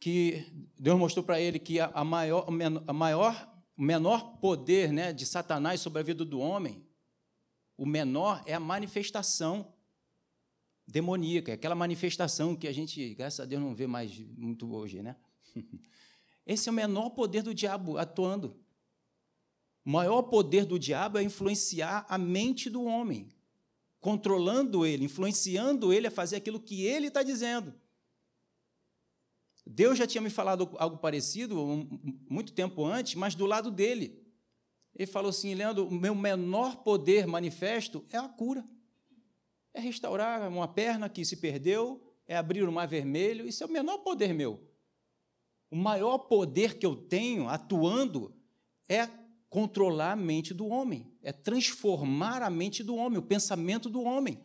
que 0.00 0.44
Deus 0.78 0.98
mostrou 0.98 1.24
para 1.24 1.40
ele 1.40 1.58
que 1.58 1.80
a 1.80 2.04
maior, 2.04 2.46
a 2.86 2.92
maior, 2.92 3.60
o 3.76 3.82
menor 3.82 4.38
poder 4.38 4.92
né, 4.92 5.12
de 5.12 5.24
Satanás 5.24 5.80
sobre 5.80 6.00
a 6.00 6.04
vida 6.04 6.24
do 6.24 6.38
homem, 6.40 6.84
o 7.76 7.86
menor 7.86 8.42
é 8.44 8.54
a 8.54 8.60
manifestação 8.60 9.72
demoníaca, 10.88 11.52
é 11.52 11.54
aquela 11.54 11.74
manifestação 11.74 12.56
que 12.56 12.66
a 12.66 12.72
gente, 12.72 13.14
graças 13.14 13.40
a 13.40 13.44
Deus, 13.44 13.62
não 13.62 13.74
vê 13.74 13.86
mais 13.86 14.18
muito 14.36 14.72
hoje, 14.74 15.02
né? 15.02 15.14
Esse 16.46 16.68
é 16.68 16.72
o 16.72 16.74
menor 16.74 17.10
poder 17.10 17.42
do 17.42 17.54
diabo 17.54 17.98
atuando. 17.98 18.56
O 19.84 19.90
maior 19.90 20.22
poder 20.22 20.64
do 20.64 20.78
diabo 20.78 21.18
é 21.18 21.22
influenciar 21.22 22.06
a 22.08 22.16
mente 22.16 22.70
do 22.70 22.84
homem, 22.84 23.28
controlando 24.00 24.86
ele, 24.86 25.04
influenciando 25.04 25.92
ele 25.92 26.06
a 26.06 26.10
fazer 26.10 26.36
aquilo 26.36 26.58
que 26.58 26.84
ele 26.84 27.08
está 27.08 27.22
dizendo. 27.22 27.74
Deus 29.66 29.98
já 29.98 30.06
tinha 30.06 30.22
me 30.22 30.30
falado 30.30 30.70
algo 30.78 30.96
parecido 30.96 31.86
muito 32.30 32.54
tempo 32.54 32.86
antes, 32.86 33.14
mas 33.14 33.34
do 33.34 33.44
lado 33.44 33.70
dele. 33.70 34.26
Ele 34.94 35.06
falou 35.06 35.28
assim: 35.28 35.54
Leandro, 35.54 35.86
o 35.86 35.94
meu 35.94 36.14
menor 36.14 36.76
poder 36.76 37.26
manifesto 37.26 38.06
é 38.10 38.16
a 38.16 38.26
cura. 38.26 38.66
É 39.78 39.80
restaurar 39.80 40.48
uma 40.48 40.66
perna 40.66 41.08
que 41.08 41.24
se 41.24 41.36
perdeu, 41.36 42.02
é 42.26 42.36
abrir 42.36 42.64
o 42.64 42.72
mar 42.72 42.88
vermelho, 42.88 43.46
isso 43.46 43.62
é 43.62 43.66
o 43.66 43.70
menor 43.70 43.98
poder 43.98 44.34
meu. 44.34 44.68
O 45.70 45.76
maior 45.76 46.18
poder 46.18 46.78
que 46.78 46.84
eu 46.84 46.96
tenho 46.96 47.48
atuando 47.48 48.36
é 48.88 49.08
controlar 49.48 50.14
a 50.14 50.16
mente 50.16 50.52
do 50.52 50.66
homem, 50.66 51.16
é 51.22 51.30
transformar 51.30 52.42
a 52.42 52.50
mente 52.50 52.82
do 52.82 52.96
homem, 52.96 53.20
o 53.20 53.22
pensamento 53.22 53.88
do 53.88 54.02
homem. 54.02 54.44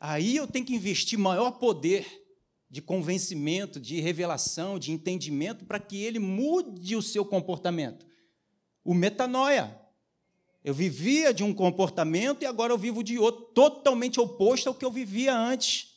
Aí 0.00 0.34
eu 0.34 0.48
tenho 0.48 0.66
que 0.66 0.74
investir 0.74 1.16
maior 1.16 1.52
poder 1.52 2.26
de 2.68 2.82
convencimento, 2.82 3.78
de 3.78 4.00
revelação, 4.00 4.80
de 4.80 4.90
entendimento, 4.90 5.64
para 5.64 5.78
que 5.78 6.02
ele 6.02 6.18
mude 6.18 6.96
o 6.96 7.02
seu 7.02 7.24
comportamento. 7.24 8.04
O 8.82 8.92
metanoia. 8.92 9.80
Eu 10.66 10.74
vivia 10.74 11.32
de 11.32 11.44
um 11.44 11.54
comportamento 11.54 12.42
e 12.42 12.44
agora 12.44 12.72
eu 12.72 12.76
vivo 12.76 13.04
de 13.04 13.16
outro, 13.20 13.44
totalmente 13.54 14.18
oposto 14.18 14.66
ao 14.66 14.74
que 14.74 14.84
eu 14.84 14.90
vivia 14.90 15.32
antes. 15.32 15.94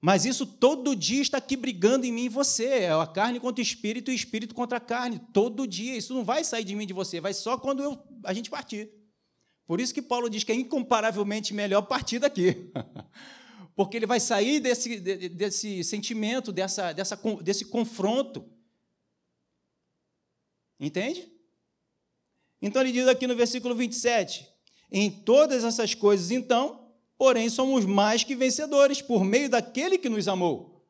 Mas 0.00 0.24
isso 0.24 0.46
todo 0.46 0.94
dia 0.94 1.20
está 1.20 1.38
aqui 1.38 1.56
brigando 1.56 2.06
em 2.06 2.12
mim 2.12 2.26
e 2.26 2.28
você. 2.28 2.66
É 2.66 2.92
a 2.92 3.06
carne 3.08 3.40
contra 3.40 3.60
o 3.60 3.66
espírito 3.66 4.08
e 4.08 4.14
o 4.14 4.14
espírito 4.14 4.54
contra 4.54 4.78
a 4.78 4.80
carne. 4.80 5.20
Todo 5.32 5.66
dia. 5.66 5.96
Isso 5.96 6.14
não 6.14 6.24
vai 6.24 6.44
sair 6.44 6.62
de 6.62 6.76
mim 6.76 6.84
e 6.84 6.86
de 6.86 6.92
você, 6.92 7.20
vai 7.20 7.34
só 7.34 7.58
quando 7.58 7.82
eu, 7.82 8.00
a 8.22 8.32
gente 8.32 8.48
partir. 8.48 8.88
Por 9.66 9.80
isso 9.80 9.92
que 9.92 10.00
Paulo 10.00 10.30
diz 10.30 10.44
que 10.44 10.52
é 10.52 10.54
incomparavelmente 10.54 11.52
melhor 11.52 11.82
partir 11.82 12.20
daqui. 12.20 12.70
porque 13.74 13.96
ele 13.96 14.06
vai 14.06 14.20
sair 14.20 14.60
desse, 14.60 15.00
desse 15.00 15.82
sentimento, 15.82 16.52
dessa, 16.52 16.92
dessa, 16.92 17.16
desse 17.42 17.64
confronto. 17.64 18.48
Entende? 20.78 21.36
Então 22.60 22.82
ele 22.82 22.92
diz 22.92 23.06
aqui 23.06 23.26
no 23.26 23.36
versículo 23.36 23.74
27: 23.74 24.48
Em 24.90 25.10
todas 25.10 25.64
essas 25.64 25.94
coisas, 25.94 26.30
então, 26.30 26.92
porém, 27.16 27.48
somos 27.48 27.84
mais 27.84 28.24
que 28.24 28.34
vencedores, 28.34 29.00
por 29.00 29.24
meio 29.24 29.48
daquele 29.48 29.98
que 29.98 30.08
nos 30.08 30.28
amou. 30.28 30.86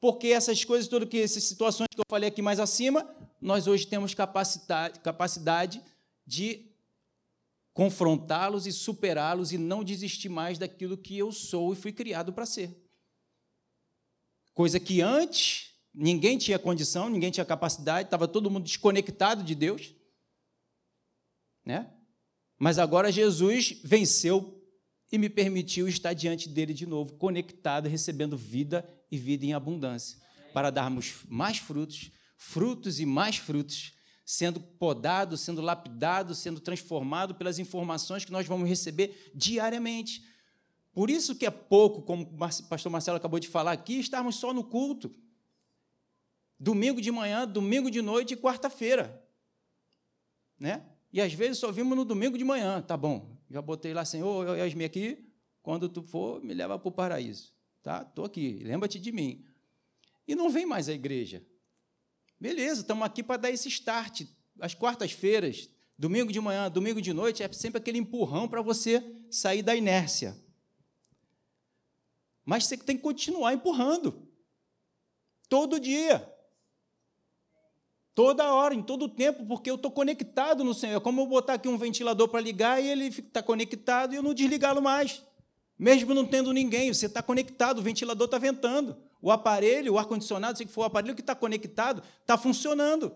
Porque 0.00 0.28
essas 0.28 0.64
coisas, 0.64 0.88
todas 0.88 1.08
que 1.08 1.20
essas 1.20 1.44
situações 1.44 1.88
que 1.90 2.00
eu 2.00 2.04
falei 2.08 2.28
aqui 2.28 2.42
mais 2.42 2.60
acima, 2.60 3.08
nós 3.40 3.66
hoje 3.66 3.86
temos 3.86 4.14
capacidade, 4.14 5.00
capacidade 5.00 5.82
de 6.26 6.66
confrontá-los 7.72 8.66
e 8.66 8.72
superá-los 8.72 9.52
e 9.52 9.58
não 9.58 9.84
desistir 9.84 10.28
mais 10.28 10.58
daquilo 10.58 10.96
que 10.96 11.18
eu 11.18 11.30
sou 11.30 11.72
e 11.72 11.76
fui 11.76 11.92
criado 11.92 12.32
para 12.32 12.46
ser. 12.46 12.74
Coisa 14.54 14.80
que 14.80 15.02
antes 15.02 15.74
ninguém 15.94 16.38
tinha 16.38 16.58
condição, 16.58 17.10
ninguém 17.10 17.30
tinha 17.30 17.44
capacidade, 17.44 18.06
estava 18.06 18.26
todo 18.26 18.50
mundo 18.50 18.64
desconectado 18.64 19.42
de 19.42 19.54
Deus. 19.54 19.94
Né? 21.66 21.90
Mas 22.56 22.78
agora 22.78 23.10
Jesus 23.10 23.80
venceu 23.84 24.64
e 25.10 25.18
me 25.18 25.28
permitiu 25.28 25.88
estar 25.88 26.12
diante 26.12 26.48
dele 26.48 26.72
de 26.72 26.86
novo, 26.86 27.14
conectado, 27.14 27.88
recebendo 27.88 28.36
vida 28.36 28.88
e 29.10 29.18
vida 29.18 29.44
em 29.44 29.52
abundância, 29.52 30.18
para 30.54 30.70
darmos 30.70 31.24
mais 31.28 31.58
frutos, 31.58 32.10
frutos 32.36 33.00
e 33.00 33.06
mais 33.06 33.36
frutos, 33.36 33.92
sendo 34.24 34.60
podado, 34.60 35.36
sendo 35.36 35.60
lapidado, 35.60 36.34
sendo 36.34 36.60
transformado 36.60 37.34
pelas 37.34 37.58
informações 37.58 38.24
que 38.24 38.32
nós 38.32 38.46
vamos 38.46 38.68
receber 38.68 39.30
diariamente. 39.34 40.24
Por 40.92 41.10
isso 41.10 41.36
que 41.36 41.46
é 41.46 41.50
pouco, 41.50 42.02
como 42.02 42.24
o 42.24 42.36
pastor 42.68 42.90
Marcelo 42.90 43.18
acabou 43.18 43.38
de 43.38 43.48
falar 43.48 43.72
aqui, 43.72 43.98
estarmos 43.98 44.36
só 44.36 44.52
no 44.52 44.64
culto. 44.64 45.14
Domingo 46.58 47.00
de 47.00 47.12
manhã, 47.12 47.46
domingo 47.46 47.90
de 47.90 48.00
noite 48.00 48.34
e 48.34 48.36
quarta-feira. 48.36 49.22
Né? 50.58 50.84
E 51.16 51.20
às 51.22 51.32
vezes 51.32 51.56
só 51.56 51.72
vimos 51.72 51.96
no 51.96 52.04
domingo 52.04 52.36
de 52.36 52.44
manhã, 52.44 52.82
tá 52.82 52.94
bom. 52.94 53.38
Já 53.50 53.62
botei 53.62 53.94
lá, 53.94 54.04
Senhor, 54.04 54.54
Yasmin 54.54 54.84
aqui, 54.84 55.26
quando 55.62 55.88
tu 55.88 56.02
for, 56.02 56.44
me 56.44 56.52
leva 56.52 56.78
para 56.78 56.88
o 56.90 56.92
paraíso. 56.92 57.54
Tá? 57.82 58.04
Estou 58.06 58.26
aqui, 58.26 58.60
lembra-te 58.62 59.00
de 59.00 59.10
mim. 59.10 59.42
E 60.28 60.34
não 60.34 60.50
vem 60.50 60.66
mais 60.66 60.90
à 60.90 60.92
igreja. 60.92 61.42
Beleza, 62.38 62.82
estamos 62.82 63.02
aqui 63.02 63.22
para 63.22 63.38
dar 63.38 63.50
esse 63.50 63.66
start. 63.66 64.24
As 64.60 64.74
quartas-feiras, 64.74 65.70
domingo 65.98 66.30
de 66.30 66.38
manhã, 66.38 66.70
domingo 66.70 67.00
de 67.00 67.14
noite, 67.14 67.42
é 67.42 67.50
sempre 67.50 67.78
aquele 67.78 67.96
empurrão 67.96 68.46
para 68.46 68.60
você 68.60 69.02
sair 69.30 69.62
da 69.62 69.74
inércia. 69.74 70.36
Mas 72.44 72.66
você 72.66 72.76
tem 72.76 72.94
que 72.94 73.02
continuar 73.02 73.54
empurrando. 73.54 74.28
Todo 75.48 75.80
dia. 75.80 76.30
Toda 78.16 78.50
hora, 78.50 78.74
em 78.74 78.82
todo 78.82 79.10
tempo, 79.10 79.44
porque 79.44 79.70
eu 79.70 79.74
estou 79.74 79.90
conectado 79.90 80.64
no 80.64 80.72
Senhor. 80.72 80.96
É 80.96 81.00
como 81.00 81.20
eu 81.20 81.26
botar 81.26 81.52
aqui 81.52 81.68
um 81.68 81.76
ventilador 81.76 82.28
para 82.28 82.40
ligar 82.40 82.82
e 82.82 82.88
ele 82.88 83.08
está 83.08 83.42
conectado 83.42 84.14
e 84.14 84.16
eu 84.16 84.22
não 84.22 84.32
desligá-lo 84.32 84.80
mais. 84.80 85.22
Mesmo 85.78 86.14
não 86.14 86.24
tendo 86.24 86.50
ninguém, 86.50 86.90
você 86.90 87.04
está 87.04 87.22
conectado, 87.22 87.80
o 87.80 87.82
ventilador 87.82 88.24
está 88.24 88.38
ventando. 88.38 88.96
O 89.20 89.30
aparelho, 89.30 89.92
o 89.92 89.98
ar-condicionado, 89.98 90.56
se 90.56 90.64
for 90.64 90.80
o 90.80 90.84
aparelho 90.84 91.14
que 91.14 91.20
está 91.20 91.34
conectado, 91.34 92.02
está 92.22 92.38
funcionando. 92.38 93.12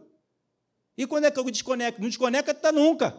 E 0.99 1.07
quando 1.07 1.25
é 1.25 1.31
que 1.31 1.39
eu 1.39 1.45
desconecto? 1.51 1.99
Não 1.99 2.09
desconecta 2.09 2.71
nunca. 2.71 3.17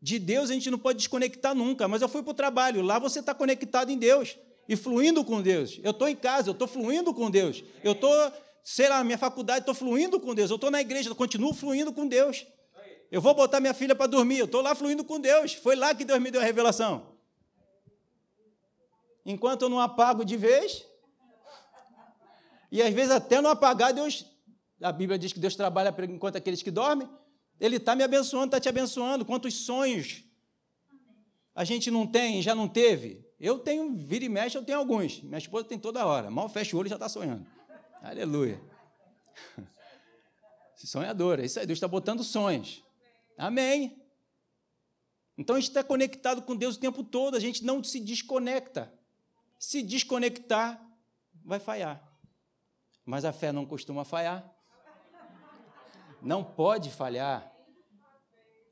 De 0.00 0.20
Deus 0.20 0.50
a 0.50 0.54
gente 0.54 0.70
não 0.70 0.78
pode 0.78 0.98
desconectar 0.98 1.52
nunca. 1.52 1.88
Mas 1.88 2.00
eu 2.00 2.08
fui 2.08 2.22
para 2.22 2.30
o 2.30 2.34
trabalho, 2.34 2.80
lá 2.80 3.00
você 3.00 3.18
está 3.18 3.34
conectado 3.34 3.90
em 3.90 3.98
Deus 3.98 4.36
e 4.68 4.76
fluindo 4.76 5.24
com 5.24 5.42
Deus. 5.42 5.80
Eu 5.82 5.90
estou 5.90 6.08
em 6.08 6.14
casa, 6.14 6.50
eu 6.50 6.52
estou 6.52 6.68
fluindo 6.68 7.12
com 7.12 7.28
Deus. 7.28 7.64
Eu 7.82 7.90
estou 7.90 8.32
sei 8.70 8.86
lá, 8.86 9.02
minha 9.02 9.16
faculdade, 9.16 9.60
estou 9.60 9.74
fluindo 9.74 10.20
com 10.20 10.34
Deus. 10.34 10.50
Eu 10.50 10.56
estou 10.56 10.70
na 10.70 10.78
igreja, 10.78 11.08
eu 11.08 11.14
continuo 11.14 11.54
fluindo 11.54 11.90
com 11.90 12.06
Deus. 12.06 12.46
Eu 13.10 13.18
vou 13.18 13.32
botar 13.32 13.60
minha 13.60 13.72
filha 13.72 13.94
para 13.94 14.06
dormir, 14.06 14.40
eu 14.40 14.44
estou 14.44 14.60
lá 14.60 14.74
fluindo 14.74 15.02
com 15.02 15.18
Deus. 15.18 15.54
Foi 15.54 15.74
lá 15.74 15.94
que 15.94 16.04
Deus 16.04 16.20
me 16.20 16.30
deu 16.30 16.38
a 16.38 16.44
revelação. 16.44 17.16
Enquanto 19.24 19.62
eu 19.62 19.70
não 19.70 19.80
apago 19.80 20.22
de 20.22 20.36
vez, 20.36 20.84
e 22.70 22.82
às 22.82 22.92
vezes 22.92 23.10
até 23.10 23.40
não 23.40 23.48
apagar, 23.48 23.94
Deus. 23.94 24.26
A 24.82 24.92
Bíblia 24.92 25.18
diz 25.18 25.32
que 25.32 25.40
Deus 25.40 25.56
trabalha 25.56 25.94
enquanto 26.04 26.36
aqueles 26.36 26.62
que 26.62 26.70
dormem. 26.70 27.08
Ele 27.58 27.76
está 27.76 27.96
me 27.96 28.04
abençoando, 28.04 28.48
está 28.48 28.60
te 28.60 28.68
abençoando. 28.68 29.24
Quantos 29.24 29.64
sonhos 29.64 30.24
a 31.54 31.64
gente 31.64 31.90
não 31.90 32.06
tem, 32.06 32.42
já 32.42 32.54
não 32.54 32.68
teve? 32.68 33.26
Eu 33.40 33.60
tenho, 33.60 33.96
vira 33.96 34.26
e 34.26 34.28
mexe, 34.28 34.58
eu 34.58 34.62
tenho 34.62 34.78
alguns. 34.78 35.22
Minha 35.22 35.38
esposa 35.38 35.64
tem 35.64 35.78
toda 35.78 36.04
hora. 36.04 36.30
Mal 36.30 36.50
fecha 36.50 36.76
o 36.76 36.78
olho 36.78 36.88
e 36.88 36.90
já 36.90 36.96
está 36.96 37.08
sonhando. 37.08 37.46
Aleluia. 38.02 38.60
Sonhadora, 40.76 41.42
é 41.42 41.46
isso 41.46 41.58
aí, 41.58 41.66
Deus 41.66 41.76
está 41.76 41.88
botando 41.88 42.22
sonhos. 42.22 42.82
Amém. 43.36 44.00
Então 45.36 45.56
a 45.56 45.60
gente 45.60 45.68
está 45.68 45.84
conectado 45.84 46.42
com 46.42 46.56
Deus 46.56 46.76
o 46.76 46.80
tempo 46.80 47.04
todo, 47.04 47.36
a 47.36 47.40
gente 47.40 47.64
não 47.64 47.82
se 47.82 48.00
desconecta. 48.00 48.92
Se 49.58 49.82
desconectar, 49.82 50.80
vai 51.44 51.58
falhar. 51.58 52.02
Mas 53.04 53.24
a 53.24 53.32
fé 53.32 53.52
não 53.52 53.66
costuma 53.66 54.04
falhar. 54.04 54.52
Não 56.22 56.44
pode 56.44 56.90
falhar. 56.90 57.52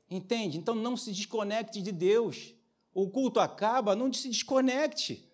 Entende? 0.09 0.57
Então 0.57 0.75
não 0.75 0.95
se 0.95 1.11
desconecte 1.11 1.81
de 1.81 1.91
Deus. 1.91 2.53
O 2.93 3.09
culto 3.09 3.39
acaba, 3.39 3.95
não 3.95 4.11
se 4.11 4.29
desconecte. 4.29 5.26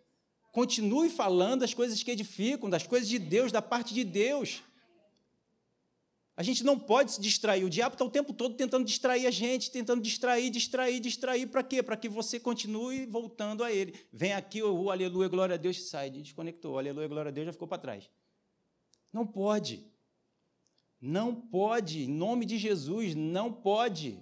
Continue 0.53 1.09
falando 1.09 1.61
das 1.61 1.73
coisas 1.73 2.03
que 2.03 2.11
edificam, 2.11 2.69
das 2.69 2.85
coisas 2.85 3.09
de 3.09 3.17
Deus, 3.17 3.51
da 3.51 3.59
parte 3.59 3.91
de 3.91 4.03
Deus. 4.03 4.61
A 6.37 6.43
gente 6.43 6.63
não 6.63 6.77
pode 6.77 7.13
se 7.13 7.19
distrair. 7.19 7.63
O 7.63 7.69
diabo 7.71 7.95
está 7.95 8.05
o 8.05 8.09
tempo 8.09 8.31
todo 8.31 8.53
tentando 8.53 8.85
distrair 8.85 9.25
a 9.25 9.31
gente, 9.31 9.71
tentando 9.71 9.99
distrair, 9.99 10.51
distrair, 10.51 10.99
distrair. 10.99 11.47
Para 11.47 11.63
quê? 11.63 11.81
Para 11.81 11.97
que 11.97 12.07
você 12.07 12.39
continue 12.39 13.07
voltando 13.07 13.63
a 13.63 13.71
ele. 13.71 13.95
Vem 14.11 14.33
aqui, 14.33 14.61
o 14.61 14.83
oh, 14.83 14.91
aleluia, 14.91 15.27
glória 15.27 15.55
a 15.55 15.57
Deus, 15.57 15.89
sai, 15.89 16.11
desconectou. 16.11 16.77
Aleluia, 16.77 17.07
glória 17.07 17.29
a 17.29 17.31
Deus, 17.31 17.47
já 17.47 17.51
ficou 17.51 17.67
para 17.67 17.81
trás. 17.81 18.07
Não 19.11 19.25
pode. 19.25 19.83
Não 21.01 21.33
pode. 21.33 22.03
Em 22.03 22.13
nome 22.13 22.45
de 22.45 22.59
Jesus, 22.59 23.15
não 23.15 23.51
pode. 23.51 24.19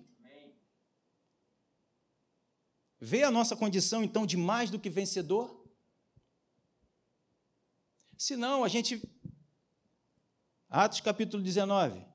Vê 3.02 3.24
a 3.24 3.32
nossa 3.32 3.54
condição, 3.54 4.02
então, 4.02 4.26
de 4.26 4.38
mais 4.38 4.70
do 4.70 4.80
que 4.80 4.90
vencedor? 4.90 5.61
Senão, 8.22 8.64
a 8.64 8.68
gente. 8.68 9.02
Atos 10.70 11.02
capítulo 11.02 11.42
19. 11.42 12.06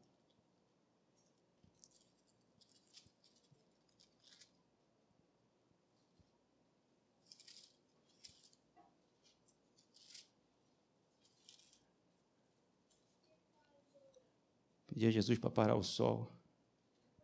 Pedir 14.87 15.09
a 15.09 15.11
Jesus 15.11 15.41
para 15.41 15.51
parar 15.51 15.75
o 15.75 15.83
sol, 15.83 16.33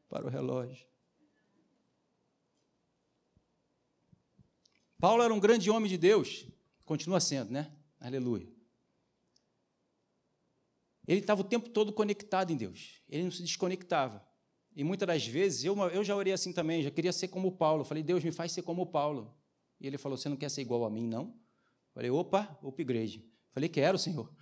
para 0.09 0.27
o 0.27 0.29
relógio. 0.29 0.88
Paulo 4.99 5.23
era 5.23 5.33
um 5.33 5.38
grande 5.38 5.71
homem 5.71 5.88
de 5.88 5.97
Deus, 5.97 6.49
continua 6.85 7.21
sendo, 7.21 7.53
né? 7.53 7.73
Aleluia. 8.01 8.62
Ele 11.12 11.20
estava 11.20 11.42
o 11.42 11.44
tempo 11.44 11.68
todo 11.68 11.92
conectado 11.92 12.51
em 12.51 12.57
Deus. 12.57 13.03
Ele 13.07 13.25
não 13.25 13.31
se 13.31 13.42
desconectava. 13.42 14.27
E 14.75 14.83
muitas 14.83 15.07
das 15.07 15.27
vezes, 15.27 15.62
eu, 15.62 15.77
eu 15.90 16.03
já 16.03 16.16
orei 16.16 16.33
assim 16.33 16.55
também, 16.55 16.83
já 16.83 16.90
queria 16.90 17.12
ser 17.12 17.29
como 17.29 17.53
Paulo. 17.53 17.85
falei, 17.85 18.03
Deus, 18.03 18.25
me 18.25 18.33
faz 18.33 18.53
ser 18.53 18.62
como 18.62 18.87
Paulo. 18.87 19.37
E 19.79 19.87
ele 19.87 19.98
falou, 19.98 20.16
você 20.16 20.31
não 20.31 20.37
quer 20.37 20.48
ser 20.48 20.62
igual 20.62 20.87
a 20.87 20.90
mim, 20.90 21.07
não? 21.07 21.35
falei, 21.92 22.11
opa, 22.11 22.59
upgrade. 22.62 23.22
falei, 23.53 23.68
quero, 23.68 23.98
Senhor. 23.98 24.33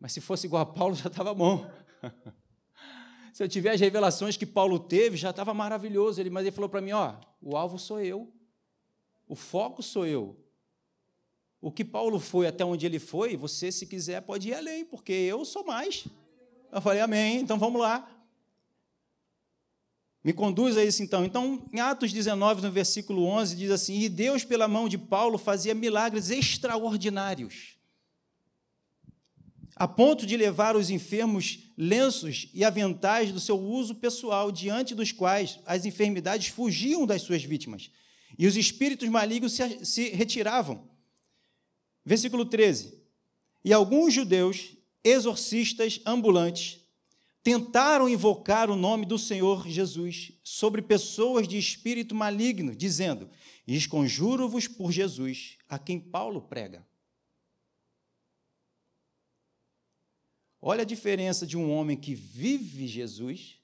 Mas 0.00 0.12
se 0.12 0.22
fosse 0.22 0.46
igual 0.46 0.62
a 0.62 0.66
Paulo, 0.66 0.94
já 0.96 1.08
estava 1.08 1.34
bom. 1.34 1.70
se 3.34 3.42
eu 3.42 3.48
tiver 3.48 3.72
as 3.72 3.80
revelações 3.80 4.38
que 4.38 4.46
Paulo 4.46 4.78
teve, 4.78 5.18
já 5.18 5.28
estava 5.28 5.52
maravilhoso. 5.52 6.18
Ele, 6.18 6.30
mas 6.30 6.46
ele 6.46 6.56
falou 6.56 6.70
para 6.70 6.80
mim, 6.80 6.92
ó, 6.92 7.14
o 7.42 7.58
alvo 7.58 7.78
sou 7.78 8.00
eu. 8.00 8.32
O 9.28 9.36
foco 9.36 9.82
sou 9.82 10.06
eu. 10.06 10.42
O 11.66 11.72
que 11.72 11.84
Paulo 11.84 12.20
foi 12.20 12.46
até 12.46 12.64
onde 12.64 12.86
ele 12.86 13.00
foi, 13.00 13.36
você, 13.36 13.72
se 13.72 13.86
quiser, 13.86 14.22
pode 14.22 14.50
ir 14.50 14.54
além, 14.54 14.84
porque 14.84 15.12
eu 15.12 15.44
sou 15.44 15.64
mais. 15.64 16.06
Eu 16.70 16.80
falei, 16.80 17.00
amém, 17.00 17.40
então 17.40 17.58
vamos 17.58 17.80
lá. 17.80 18.08
Me 20.22 20.32
conduz 20.32 20.76
a 20.76 20.84
isso 20.84 21.02
então. 21.02 21.24
Então, 21.24 21.66
em 21.72 21.80
Atos 21.80 22.12
19, 22.12 22.62
no 22.62 22.70
versículo 22.70 23.24
11, 23.24 23.56
diz 23.56 23.72
assim: 23.72 23.98
E 23.98 24.08
Deus, 24.08 24.44
pela 24.44 24.68
mão 24.68 24.88
de 24.88 24.96
Paulo, 24.96 25.38
fazia 25.38 25.74
milagres 25.74 26.30
extraordinários, 26.30 27.76
a 29.74 29.88
ponto 29.88 30.24
de 30.24 30.36
levar 30.36 30.76
os 30.76 30.88
enfermos 30.88 31.72
lenços 31.76 32.48
e 32.54 32.62
aventais 32.62 33.32
do 33.32 33.40
seu 33.40 33.58
uso 33.58 33.96
pessoal, 33.96 34.52
diante 34.52 34.94
dos 34.94 35.10
quais 35.10 35.58
as 35.66 35.84
enfermidades 35.84 36.46
fugiam 36.46 37.04
das 37.04 37.22
suas 37.22 37.42
vítimas, 37.42 37.90
e 38.38 38.46
os 38.46 38.56
espíritos 38.56 39.08
malignos 39.08 39.52
se, 39.52 39.84
se 39.84 40.10
retiravam. 40.10 40.94
Versículo 42.06 42.46
13. 42.46 42.96
E 43.64 43.72
alguns 43.72 44.14
judeus, 44.14 44.76
exorcistas 45.02 46.00
ambulantes, 46.06 46.80
tentaram 47.42 48.08
invocar 48.08 48.70
o 48.70 48.76
nome 48.76 49.04
do 49.04 49.18
Senhor 49.18 49.66
Jesus 49.66 50.32
sobre 50.44 50.80
pessoas 50.80 51.48
de 51.48 51.58
espírito 51.58 52.14
maligno, 52.14 52.76
dizendo: 52.76 53.28
Esconjuro-vos 53.66 54.68
por 54.68 54.92
Jesus, 54.92 55.58
a 55.68 55.80
quem 55.80 55.98
Paulo 55.98 56.40
prega. 56.42 56.86
Olha 60.62 60.82
a 60.82 60.86
diferença 60.86 61.44
de 61.44 61.56
um 61.56 61.70
homem 61.72 61.96
que 61.96 62.14
vive 62.14 62.86
Jesus, 62.86 63.60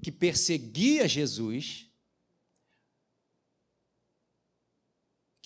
que 0.00 0.12
perseguia 0.12 1.08
Jesus, 1.08 1.85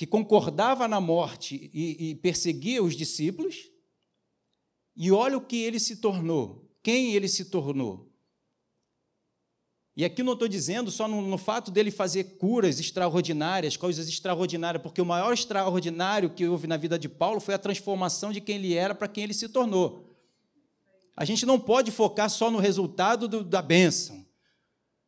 que 0.01 0.07
concordava 0.07 0.89
na 0.89 0.99
morte 0.99 1.71
e, 1.75 2.09
e 2.09 2.15
perseguia 2.15 2.83
os 2.83 2.97
discípulos, 2.97 3.71
e 4.97 5.13
olha 5.13 5.37
o 5.37 5.43
que 5.43 5.63
ele 5.63 5.79
se 5.79 5.97
tornou, 5.97 6.67
quem 6.83 7.13
ele 7.13 7.29
se 7.29 7.45
tornou. 7.45 8.11
E 9.95 10.03
aqui 10.03 10.23
não 10.23 10.33
estou 10.33 10.49
dizendo 10.49 10.91
só 10.91 11.07
no, 11.07 11.21
no, 11.21 11.37
fato 11.37 11.71
dele 11.71 11.91
fazer 11.91 12.39
curas 12.39 12.81
extraordinárias, 12.81 13.77
coisas 13.77 14.09
extraordinárias, 14.09 14.83
porque 14.83 15.03
o 15.03 15.05
maior 15.05 15.35
extraordinário 15.35 16.31
que 16.31 16.49
houve 16.49 16.67
na 16.67 16.79
vida 16.79 16.99
de 16.99 17.07
Paulo 17.07 17.39
foi 17.39 17.53
a 17.53 17.59
transformação 17.59 18.33
de 18.33 18.41
quem 18.41 18.57
ele 18.57 18.73
era 18.73 18.95
para 18.95 19.07
quem 19.07 19.25
ele 19.25 19.35
se 19.35 19.51
tornou. 19.51 20.17
A 21.15 21.27
gente 21.27 21.45
não 21.45 21.61
pode 21.61 21.91
focar 21.91 22.31
só 22.31 22.51
no 22.51 22.59
resultado 22.59 23.29
do, 23.29 23.45
da 23.45 23.61
bênção, 23.61 24.25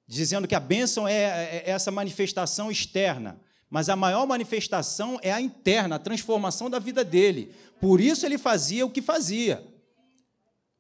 dizendo 0.07 0.47
que 0.47 0.55
a 0.55 0.61
bênção 0.61 1.09
é, 1.09 1.15
é, 1.15 1.63
é 1.65 1.71
essa 1.71 1.91
manifestação 1.91 2.71
externa 2.71 3.41
mas 3.73 3.89
a 3.89 3.97
maior 3.97 4.27
manifestação 4.27 5.19
é 5.23 5.33
a 5.33 5.41
interna, 5.41 5.97
a 5.97 5.99
transformação 5.99 6.69
da 6.69 6.79
vida 6.79 7.03
dele. 7.03 7.55
Por 7.81 8.03
isso 8.03 8.27
ele 8.27 8.37
fazia 8.37 8.85
o 8.85 8.91
que 8.91 9.01
fazia. 9.01 9.67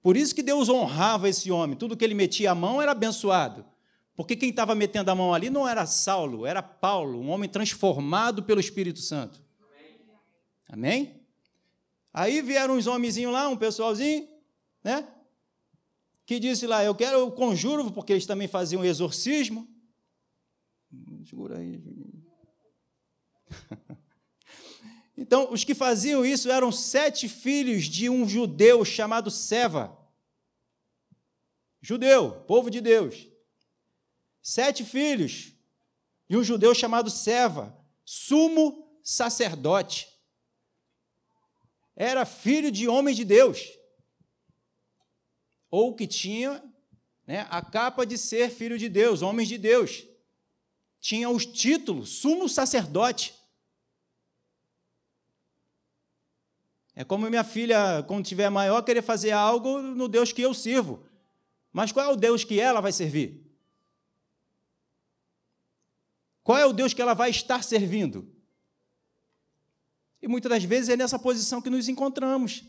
Por 0.02 0.14
isso 0.14 0.34
que 0.34 0.42
Deus 0.42 0.68
honrava 0.68 1.26
esse 1.26 1.50
homem. 1.50 1.74
Tudo 1.74 1.96
que 1.96 2.04
ele 2.04 2.12
metia 2.12 2.50
a 2.50 2.54
mão 2.54 2.82
era 2.82 2.92
abençoado. 2.92 3.64
Porque 4.14 4.36
quem 4.36 4.50
estava 4.50 4.74
metendo 4.74 5.10
a 5.10 5.14
mão 5.14 5.32
ali 5.32 5.48
não 5.48 5.66
era 5.66 5.86
Saulo, 5.86 6.44
era 6.44 6.62
Paulo, 6.62 7.18
um 7.18 7.30
homem 7.30 7.48
transformado 7.48 8.42
pelo 8.42 8.60
Espírito 8.60 8.98
Santo. 8.98 9.40
Amém? 10.68 11.22
Aí 12.12 12.42
vieram 12.42 12.76
uns 12.76 12.86
homenzinhos 12.86 13.32
lá, 13.32 13.48
um 13.48 13.56
pessoalzinho, 13.56 14.28
né? 14.84 15.08
Que 16.26 16.38
disse 16.38 16.66
lá, 16.66 16.84
eu 16.84 16.94
quero 16.94 17.26
o 17.26 17.32
conjuro, 17.32 17.90
porque 17.90 18.12
eles 18.12 18.26
também 18.26 18.48
faziam 18.48 18.84
exorcismo. 18.84 19.66
Segura 21.24 21.56
aí, 21.56 21.80
Então, 25.16 25.52
os 25.52 25.62
que 25.62 25.74
faziam 25.74 26.24
isso 26.24 26.50
eram 26.50 26.72
sete 26.72 27.28
filhos 27.28 27.84
de 27.84 28.08
um 28.08 28.26
judeu 28.28 28.84
chamado 28.84 29.30
Seva. 29.30 29.96
Judeu, 31.80 32.42
povo 32.46 32.70
de 32.70 32.80
Deus. 32.80 33.28
Sete 34.40 34.84
filhos 34.84 35.52
de 36.28 36.36
um 36.36 36.42
judeu 36.42 36.74
chamado 36.74 37.10
Seva, 37.10 37.76
sumo 38.04 38.98
sacerdote. 39.04 40.08
Era 41.94 42.24
filho 42.24 42.72
de 42.72 42.88
homem 42.88 43.14
de 43.14 43.24
Deus. 43.24 43.60
Ou 45.70 45.94
que 45.94 46.06
tinha 46.06 46.62
né, 47.26 47.46
a 47.50 47.62
capa 47.62 48.06
de 48.06 48.16
ser 48.16 48.50
filho 48.50 48.78
de 48.78 48.88
Deus, 48.88 49.20
homens 49.22 49.48
de 49.48 49.58
Deus. 49.58 50.04
Tinha 50.98 51.28
os 51.28 51.44
títulos, 51.44 52.08
sumo 52.10 52.48
sacerdote. 52.48 53.41
É 56.94 57.04
como 57.04 57.28
minha 57.28 57.44
filha, 57.44 58.02
quando 58.06 58.26
tiver 58.26 58.50
maior, 58.50 58.82
querer 58.82 59.02
fazer 59.02 59.30
algo 59.30 59.80
no 59.80 60.08
Deus 60.08 60.32
que 60.32 60.42
eu 60.42 60.52
sirvo. 60.52 61.06
Mas 61.72 61.90
qual 61.90 62.06
é 62.06 62.12
o 62.12 62.16
Deus 62.16 62.44
que 62.44 62.60
ela 62.60 62.80
vai 62.80 62.92
servir? 62.92 63.42
Qual 66.42 66.58
é 66.58 66.66
o 66.66 66.72
Deus 66.72 66.92
que 66.92 67.00
ela 67.00 67.14
vai 67.14 67.30
estar 67.30 67.62
servindo? 67.62 68.30
E 70.20 70.28
muitas 70.28 70.50
das 70.50 70.64
vezes 70.64 70.90
é 70.90 70.96
nessa 70.96 71.18
posição 71.18 71.62
que 71.62 71.70
nos 71.70 71.88
encontramos. 71.88 72.62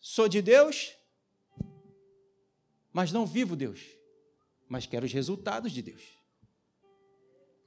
Sou 0.00 0.28
de 0.28 0.42
Deus, 0.42 0.96
mas 2.92 3.12
não 3.12 3.24
vivo 3.24 3.54
Deus, 3.54 3.80
mas 4.68 4.86
quero 4.86 5.06
os 5.06 5.12
resultados 5.12 5.70
de 5.70 5.82
Deus. 5.82 6.02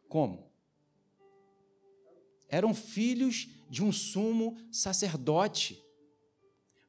Como? 0.10 0.53
Eram 2.54 2.72
filhos 2.72 3.48
de 3.68 3.84
um 3.84 3.92
sumo 3.92 4.56
sacerdote. 4.72 5.84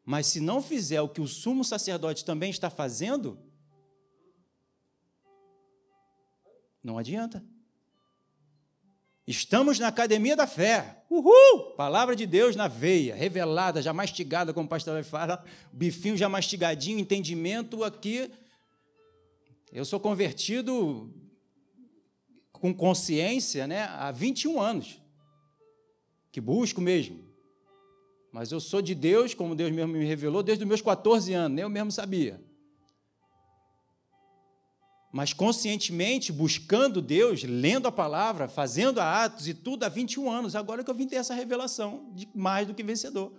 Mas 0.04 0.26
se 0.26 0.38
não 0.38 0.62
fizer 0.62 1.00
o 1.00 1.08
que 1.08 1.22
o 1.22 1.26
sumo 1.26 1.64
sacerdote 1.64 2.22
também 2.22 2.50
está 2.50 2.68
fazendo, 2.68 3.38
não 6.82 6.98
adianta. 6.98 7.42
Estamos 9.26 9.78
na 9.78 9.88
academia 9.88 10.36
da 10.36 10.46
fé. 10.46 11.02
Uhul! 11.08 11.72
Palavra 11.78 12.14
de 12.14 12.26
Deus 12.26 12.54
na 12.54 12.68
veia, 12.68 13.14
revelada, 13.14 13.80
já 13.80 13.94
mastigada, 13.94 14.52
como 14.52 14.66
o 14.66 14.68
pastor 14.68 15.02
fala, 15.02 15.42
bifinho 15.72 16.14
já 16.14 16.28
mastigadinho, 16.28 16.98
entendimento 16.98 17.82
aqui. 17.82 18.30
Eu 19.72 19.86
sou 19.86 19.98
convertido 19.98 21.10
com 22.52 22.74
consciência 22.74 23.66
né, 23.66 23.84
há 23.84 24.12
21 24.12 24.60
anos, 24.60 25.00
que 26.34 26.40
busco 26.40 26.80
mesmo. 26.80 27.20
Mas 28.32 28.50
eu 28.50 28.58
sou 28.58 28.82
de 28.82 28.92
Deus, 28.92 29.34
como 29.34 29.54
Deus 29.54 29.70
mesmo 29.70 29.92
me 29.92 30.04
revelou, 30.04 30.42
desde 30.42 30.64
os 30.64 30.68
meus 30.68 30.82
14 30.82 31.32
anos, 31.32 31.54
nem 31.54 31.62
eu 31.62 31.70
mesmo 31.70 31.92
sabia 31.92 32.42
mas 35.14 35.32
conscientemente 35.32 36.32
buscando 36.32 37.00
Deus, 37.00 37.44
lendo 37.44 37.86
a 37.86 37.92
palavra, 37.92 38.48
fazendo 38.48 39.00
atos 39.00 39.46
e 39.46 39.54
tudo 39.54 39.84
há 39.84 39.88
21 39.88 40.28
anos. 40.28 40.56
Agora 40.56 40.82
que 40.82 40.90
eu 40.90 40.94
vim 40.94 41.06
ter 41.06 41.14
essa 41.14 41.32
revelação 41.32 42.10
de 42.12 42.28
mais 42.34 42.66
do 42.66 42.74
que 42.74 42.82
vencedor. 42.82 43.32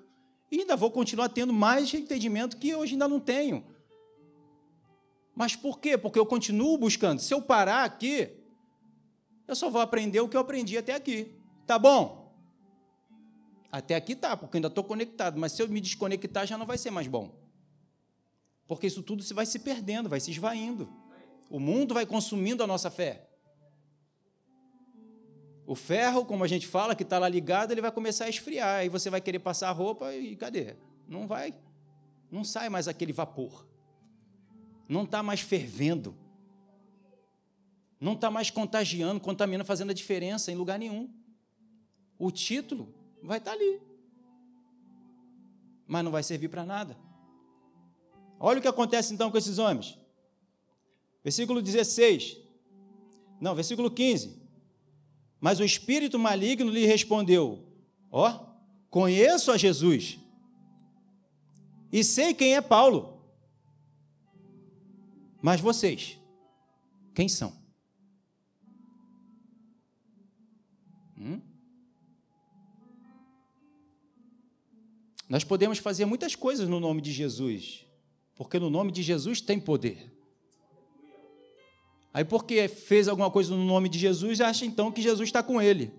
E 0.49 0.61
ainda 0.61 0.77
vou 0.77 0.89
continuar 0.89 1.27
tendo 1.27 1.51
mais 1.51 1.93
entendimento 1.93 2.55
que 2.55 2.73
hoje 2.73 2.93
ainda 2.93 3.09
não 3.09 3.19
tenho. 3.19 3.61
Mas 5.35 5.53
por 5.53 5.81
quê? 5.81 5.97
Porque 5.97 6.17
eu 6.17 6.25
continuo 6.25 6.77
buscando. 6.77 7.19
Se 7.19 7.33
eu 7.33 7.41
parar 7.41 7.83
aqui, 7.83 8.29
eu 9.45 9.53
só 9.53 9.69
vou 9.69 9.81
aprender 9.81 10.21
o 10.21 10.29
que 10.29 10.37
eu 10.37 10.41
aprendi 10.41 10.77
até 10.77 10.95
aqui. 10.95 11.29
Tá 11.67 11.77
bom? 11.77 12.24
Até 13.75 13.93
aqui 13.93 14.15
tá, 14.15 14.37
porque 14.37 14.55
ainda 14.55 14.69
estou 14.69 14.85
conectado. 14.85 15.37
Mas 15.37 15.51
se 15.51 15.61
eu 15.61 15.67
me 15.67 15.81
desconectar, 15.81 16.47
já 16.47 16.57
não 16.57 16.65
vai 16.65 16.77
ser 16.77 16.91
mais 16.91 17.07
bom. 17.07 17.35
Porque 18.65 18.87
isso 18.87 19.03
tudo 19.03 19.21
vai 19.33 19.45
se 19.45 19.59
perdendo, 19.59 20.07
vai 20.07 20.21
se 20.21 20.31
esvaindo. 20.31 20.87
O 21.49 21.59
mundo 21.59 21.93
vai 21.93 22.05
consumindo 22.05 22.63
a 22.63 22.67
nossa 22.67 22.89
fé. 22.89 23.27
O 25.67 25.75
ferro, 25.75 26.23
como 26.23 26.41
a 26.45 26.47
gente 26.47 26.65
fala, 26.65 26.95
que 26.95 27.03
está 27.03 27.19
lá 27.19 27.27
ligado, 27.27 27.73
ele 27.73 27.81
vai 27.81 27.91
começar 27.91 28.25
a 28.25 28.29
esfriar. 28.29 28.79
Aí 28.79 28.87
você 28.87 29.09
vai 29.09 29.19
querer 29.19 29.39
passar 29.39 29.67
a 29.67 29.73
roupa 29.73 30.15
e 30.15 30.37
cadê? 30.37 30.77
Não 31.05 31.27
vai. 31.27 31.53
Não 32.31 32.45
sai 32.45 32.69
mais 32.69 32.87
aquele 32.87 33.11
vapor. 33.11 33.67
Não 34.87 35.03
está 35.03 35.21
mais 35.21 35.41
fervendo. 35.41 36.15
Não 37.99 38.13
está 38.13 38.31
mais 38.31 38.49
contagiando, 38.49 39.19
contaminando, 39.19 39.67
fazendo 39.67 39.89
a 39.89 39.93
diferença 39.93 40.49
em 40.49 40.55
lugar 40.55 40.79
nenhum. 40.79 41.13
O 42.17 42.31
título 42.31 42.94
vai 43.25 43.37
estar 43.37 43.51
tá 43.51 43.57
ali. 43.57 43.81
Mas 45.87 46.03
não 46.03 46.11
vai 46.11 46.23
servir 46.23 46.49
para 46.49 46.65
nada. 46.65 46.97
Olha 48.39 48.59
o 48.59 48.61
que 48.61 48.67
acontece 48.67 49.13
então 49.13 49.31
com 49.31 49.37
esses 49.37 49.57
homens. 49.57 49.97
Versículo 51.23 51.61
16. 51.61 52.37
Não, 53.39 53.55
versículo 53.55 53.89
15. 53.89 54.41
Mas 55.39 55.59
o 55.59 55.63
espírito 55.63 56.17
maligno 56.17 56.71
lhe 56.71 56.85
respondeu: 56.85 57.63
Ó, 58.11 58.29
oh, 58.29 58.45
conheço 58.89 59.51
a 59.51 59.57
Jesus 59.57 60.19
e 61.91 62.03
sei 62.03 62.33
quem 62.33 62.55
é 62.55 62.61
Paulo. 62.61 63.21
Mas 65.41 65.61
vocês, 65.61 66.19
quem 67.13 67.29
são? 67.29 67.64
Nós 75.27 75.43
podemos 75.43 75.79
fazer 75.79 76.05
muitas 76.05 76.35
coisas 76.35 76.67
no 76.69 76.79
nome 76.79 77.01
de 77.01 77.11
Jesus, 77.11 77.85
porque 78.35 78.59
no 78.59 78.69
nome 78.69 78.91
de 78.91 79.01
Jesus 79.01 79.41
tem 79.41 79.59
poder. 79.59 80.13
Aí, 82.13 82.23
porque 82.23 82.67
fez 82.67 83.07
alguma 83.07 83.29
coisa 83.29 83.53
no 83.53 83.65
nome 83.65 83.89
de 83.89 83.99
Jesus, 83.99 84.39
acha 84.39 84.65
então 84.65 84.91
que 84.91 85.01
Jesus 85.01 85.27
está 85.27 85.43
com 85.43 85.61
ele. 85.61 85.91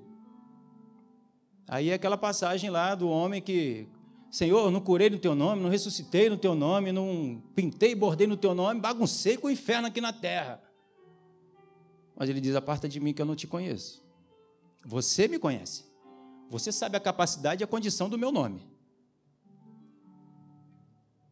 Aí 1.68 1.90
é 1.90 1.94
aquela 1.94 2.16
passagem 2.16 2.70
lá 2.70 2.94
do 2.94 3.08
homem 3.08 3.42
que, 3.42 3.88
Senhor, 4.30 4.70
não 4.70 4.80
curei 4.80 5.10
no 5.10 5.18
teu 5.18 5.34
nome, 5.34 5.60
não 5.60 5.68
ressuscitei 5.68 6.30
no 6.30 6.38
teu 6.38 6.54
nome, 6.54 6.92
não 6.92 7.42
pintei 7.54 7.90
e 7.90 7.94
bordei 7.94 8.26
no 8.26 8.36
teu 8.36 8.54
nome, 8.54 8.80
baguncei 8.80 9.36
com 9.36 9.48
o 9.48 9.50
inferno 9.50 9.88
aqui 9.88 10.00
na 10.00 10.12
terra. 10.12 10.62
Mas 12.16 12.30
ele 12.30 12.40
diz: 12.40 12.54
Aparta 12.54 12.88
de 12.88 12.98
mim 12.98 13.12
que 13.12 13.20
eu 13.20 13.26
não 13.26 13.36
te 13.36 13.46
conheço. 13.46 14.02
Você 14.86 15.28
me 15.28 15.38
conhece. 15.38 15.84
Você 16.48 16.70
sabe 16.70 16.96
a 16.96 17.00
capacidade 17.00 17.62
e 17.62 17.64
a 17.64 17.66
condição 17.66 18.08
do 18.08 18.16
meu 18.16 18.32
nome. 18.32 18.75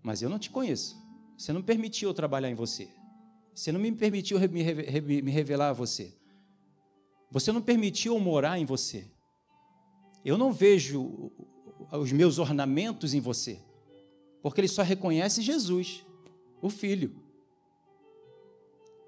Mas 0.05 0.23
eu 0.23 0.29
não 0.29 0.38
te 0.38 0.51
conheço. 0.51 1.03
Você 1.37 1.53
não 1.53 1.62
permitiu 1.62 2.11
eu 2.11 2.14
trabalhar 2.14 2.51
em 2.51 2.55
você. 2.55 2.88
Você 3.55 3.73
não 3.73 3.81
me 3.81 3.90
permitiu 3.90 4.38
me 4.38 5.31
revelar 5.31 5.71
a 5.71 5.73
você. 5.73 6.14
Você 7.31 7.51
não 7.51 7.62
permitiu 7.62 8.19
morar 8.21 8.59
em 8.59 8.64
você. 8.64 9.07
Eu 10.25 10.37
não 10.37 10.53
vejo 10.53 11.33
os 11.90 12.12
meus 12.12 12.38
ornamentos 12.38 13.14
em 13.14 13.21
você, 13.21 13.59
porque 14.43 14.61
ele 14.61 14.69
só 14.69 14.83
reconhece 14.83 15.43
Jesus, 15.43 16.05
o 16.61 16.71
Filho. 16.71 17.23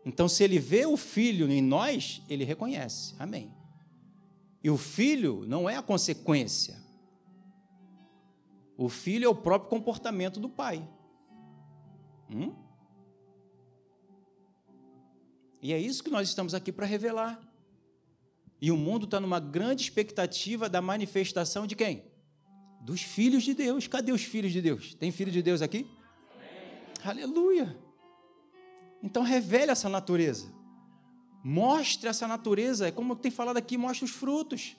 Então, 0.05 0.29
se 0.29 0.45
ele 0.45 0.59
vê 0.59 0.87
o 0.87 0.97
Filho 0.97 1.51
em 1.51 1.63
nós, 1.63 2.23
ele 2.29 2.45
reconhece. 2.45 3.15
Amém. 3.19 3.53
E 4.63 4.71
o 4.71 4.77
Filho 4.77 5.45
não 5.47 5.69
é 5.69 5.77
a 5.77 5.83
consequência. 5.83 6.86
O 8.77 8.89
Filho 8.89 9.25
é 9.25 9.29
o 9.29 9.35
próprio 9.35 9.71
comportamento 9.71 10.39
do 10.39 10.49
Pai. 10.49 10.87
Hum? 12.31 12.55
E 15.63 15.73
é 15.73 15.79
isso 15.79 16.05
que 16.05 16.11
nós 16.11 16.29
estamos 16.29 16.55
aqui 16.55 16.71
para 16.71 16.87
revelar. 16.87 17.41
E 18.61 18.71
o 18.71 18.77
mundo 18.77 19.05
está 19.05 19.19
numa 19.19 19.41
grande 19.41 19.83
expectativa 19.83 20.69
da 20.69 20.81
manifestação 20.81 21.67
de 21.67 21.75
quem? 21.75 22.05
Dos 22.81 23.03
filhos 23.03 23.43
de 23.43 23.55
Deus. 23.55 23.87
Cadê 23.87 24.13
os 24.13 24.23
filhos 24.23 24.53
de 24.53 24.61
Deus? 24.61 24.95
Tem 24.95 25.11
filho 25.11 25.33
de 25.33 25.43
Deus 25.43 25.63
aqui? 25.63 25.91
Amém. 26.35 27.23
Aleluia! 27.23 27.77
Então 29.03 29.23
revele 29.23 29.71
essa 29.71 29.89
natureza. 29.89 30.53
Mostre 31.43 32.09
essa 32.09 32.27
natureza. 32.27 32.89
É 32.89 32.91
como 32.91 33.17
tem 33.17 33.31
falado 33.31 33.57
aqui, 33.57 33.77
mostre 33.77 34.05
os 34.05 34.11
frutos. 34.11 34.77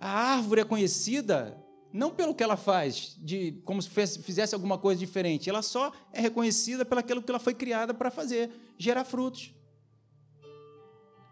A 0.00 0.08
árvore 0.08 0.60
é 0.60 0.64
conhecida 0.64 1.65
não 1.96 2.10
pelo 2.10 2.34
que 2.34 2.42
ela 2.42 2.56
faz, 2.56 3.16
de 3.18 3.52
como 3.64 3.80
se 3.80 3.88
fizesse 4.22 4.54
alguma 4.54 4.76
coisa 4.76 4.98
diferente. 4.98 5.48
Ela 5.48 5.62
só 5.62 5.92
é 6.12 6.20
reconhecida 6.20 6.84
pelo 6.84 7.00
aquilo 7.00 7.22
que 7.22 7.30
ela 7.30 7.38
foi 7.38 7.54
criada 7.54 7.94
para 7.94 8.10
fazer, 8.10 8.50
gerar 8.76 9.04
frutos. 9.04 9.54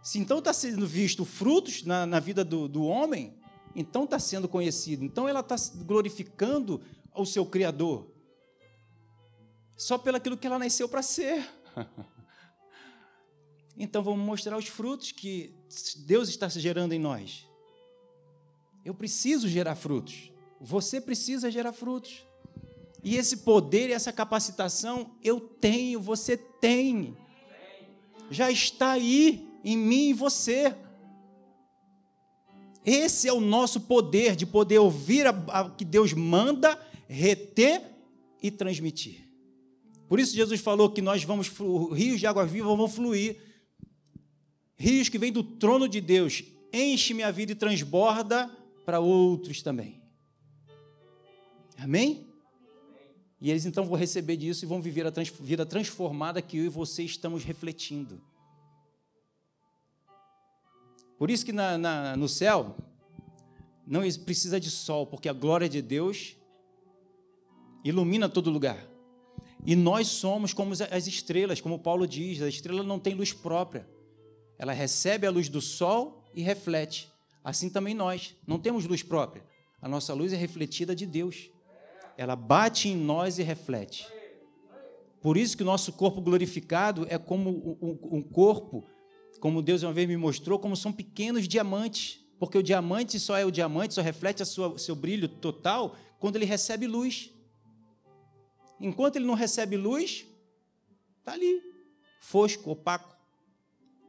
Se 0.02 0.18
então 0.18 0.38
está 0.38 0.52
sendo 0.52 0.86
visto 0.86 1.24
frutos 1.24 1.82
na, 1.84 2.06
na 2.06 2.18
vida 2.18 2.44
do, 2.44 2.66
do 2.66 2.84
homem, 2.84 3.38
então 3.76 4.04
está 4.04 4.18
sendo 4.18 4.48
conhecido. 4.48 5.04
Então 5.04 5.28
ela 5.28 5.40
está 5.40 5.56
glorificando 5.84 6.80
o 7.14 7.26
seu 7.26 7.44
Criador. 7.44 8.10
Só 9.76 9.98
pelo 9.98 10.16
aquilo 10.16 10.36
que 10.36 10.46
ela 10.46 10.58
nasceu 10.58 10.88
para 10.88 11.02
ser. 11.02 11.46
Então 13.76 14.04
vamos 14.04 14.24
mostrar 14.24 14.56
os 14.56 14.68
frutos 14.68 15.10
que 15.10 15.52
Deus 16.06 16.28
está 16.28 16.48
gerando 16.48 16.92
em 16.92 16.98
nós. 17.00 17.44
Eu 18.84 18.94
preciso 18.94 19.48
gerar 19.48 19.74
frutos. 19.74 20.30
Você 20.64 20.98
precisa 20.98 21.50
gerar 21.50 21.74
frutos. 21.74 22.24
E 23.02 23.16
esse 23.16 23.38
poder 23.38 23.90
e 23.90 23.92
essa 23.92 24.10
capacitação 24.10 25.10
eu 25.22 25.38
tenho, 25.38 26.00
você 26.00 26.38
tem. 26.38 27.14
Já 28.30 28.50
está 28.50 28.92
aí 28.92 29.46
em 29.62 29.76
mim 29.76 30.08
e 30.08 30.12
você. 30.14 30.74
Esse 32.82 33.28
é 33.28 33.32
o 33.32 33.42
nosso 33.42 33.82
poder 33.82 34.34
de 34.34 34.46
poder 34.46 34.78
ouvir 34.78 35.26
o 35.26 35.70
que 35.76 35.84
Deus 35.84 36.14
manda, 36.14 36.80
reter 37.06 37.82
e 38.42 38.50
transmitir. 38.50 39.28
Por 40.08 40.18
isso 40.18 40.34
Jesus 40.34 40.62
falou 40.62 40.90
que 40.90 41.02
nós 41.02 41.22
vamos 41.24 41.52
rios 41.92 42.20
de 42.20 42.26
água 42.26 42.46
viva 42.46 42.74
vão 42.74 42.88
fluir. 42.88 43.36
Rios 44.78 45.10
que 45.10 45.18
vêm 45.18 45.30
do 45.30 45.42
trono 45.42 45.86
de 45.86 46.00
Deus, 46.00 46.42
enche 46.72 47.12
minha 47.12 47.30
vida 47.30 47.52
e 47.52 47.54
transborda 47.54 48.50
para 48.86 48.98
outros 48.98 49.60
também. 49.60 50.03
Amém? 51.84 52.26
E 53.38 53.50
eles 53.50 53.66
então 53.66 53.84
vão 53.84 53.94
receber 53.94 54.38
disso 54.38 54.64
e 54.64 54.66
vão 54.66 54.80
viver 54.80 55.06
a 55.06 55.12
vida 55.38 55.66
transformada 55.66 56.40
que 56.40 56.56
eu 56.56 56.64
e 56.64 56.68
você 56.70 57.02
estamos 57.02 57.44
refletindo. 57.44 58.22
Por 61.18 61.30
isso 61.30 61.44
que 61.44 61.52
na, 61.52 61.76
na, 61.76 62.16
no 62.16 62.26
céu 62.26 62.74
não 63.86 64.00
precisa 64.24 64.58
de 64.58 64.70
sol, 64.70 65.06
porque 65.06 65.28
a 65.28 65.34
glória 65.34 65.68
de 65.68 65.82
Deus 65.82 66.36
ilumina 67.84 68.30
todo 68.30 68.48
lugar. 68.48 68.82
E 69.66 69.76
nós 69.76 70.06
somos 70.08 70.54
como 70.54 70.72
as 70.72 71.06
estrelas, 71.06 71.60
como 71.60 71.78
Paulo 71.78 72.06
diz, 72.06 72.40
a 72.40 72.48
estrela 72.48 72.82
não 72.82 72.98
tem 72.98 73.14
luz 73.14 73.34
própria. 73.34 73.86
Ela 74.58 74.72
recebe 74.72 75.26
a 75.26 75.30
luz 75.30 75.50
do 75.50 75.60
sol 75.60 76.24
e 76.34 76.40
reflete. 76.40 77.12
Assim 77.44 77.68
também 77.68 77.92
nós, 77.92 78.34
não 78.46 78.58
temos 78.58 78.86
luz 78.86 79.02
própria. 79.02 79.44
A 79.82 79.88
nossa 79.88 80.14
luz 80.14 80.32
é 80.32 80.36
refletida 80.36 80.96
de 80.96 81.04
Deus. 81.04 81.52
Ela 82.16 82.36
bate 82.36 82.88
em 82.88 82.96
nós 82.96 83.38
e 83.38 83.42
reflete. 83.42 84.06
Por 85.20 85.36
isso 85.36 85.56
que 85.56 85.62
o 85.62 85.66
nosso 85.66 85.92
corpo 85.92 86.20
glorificado 86.20 87.06
é 87.08 87.18
como 87.18 87.78
um 87.80 88.22
corpo 88.22 88.84
como 89.44 89.60
Deus 89.60 89.82
uma 89.82 89.92
vez 89.92 90.08
me 90.08 90.16
mostrou, 90.16 90.58
como 90.58 90.74
são 90.74 90.90
pequenos 90.90 91.46
diamantes, 91.46 92.18
porque 92.38 92.56
o 92.56 92.62
diamante 92.62 93.20
só 93.20 93.36
é 93.36 93.44
o 93.44 93.50
diamante, 93.50 93.92
só 93.92 94.00
reflete 94.00 94.42
o 94.42 94.78
seu 94.78 94.96
brilho 94.96 95.28
total 95.28 95.96
quando 96.18 96.36
ele 96.36 96.46
recebe 96.46 96.86
luz. 96.86 97.30
Enquanto 98.80 99.16
ele 99.16 99.26
não 99.26 99.34
recebe 99.34 99.76
luz, 99.76 100.24
está 101.18 101.32
ali, 101.32 101.60
fosco, 102.20 102.70
opaco. 102.70 103.14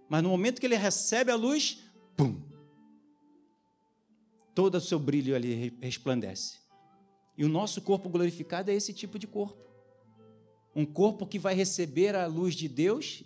Mas 0.08 0.24
no 0.24 0.30
momento 0.30 0.62
que 0.62 0.66
ele 0.66 0.78
recebe 0.78 1.32
a 1.32 1.36
luz, 1.36 1.84
pum, 2.16 2.42
todo 4.54 4.76
o 4.76 4.82
seu 4.82 4.98
brilho 4.98 5.36
ali 5.36 5.76
resplandece. 5.82 6.65
E 7.38 7.44
o 7.44 7.50
nosso 7.50 7.82
corpo 7.82 8.10
glorificado 8.10 8.72
é 8.72 8.74
esse 8.74 8.94
tipo 8.94 9.20
de 9.20 9.28
corpo. 9.28 9.58
Um 10.76 10.86
corpo 10.86 11.26
que 11.26 11.40
vai 11.40 11.54
receber 11.54 12.16
a 12.16 12.28
luz 12.28 12.56
de 12.56 12.68
Deus 12.68 13.24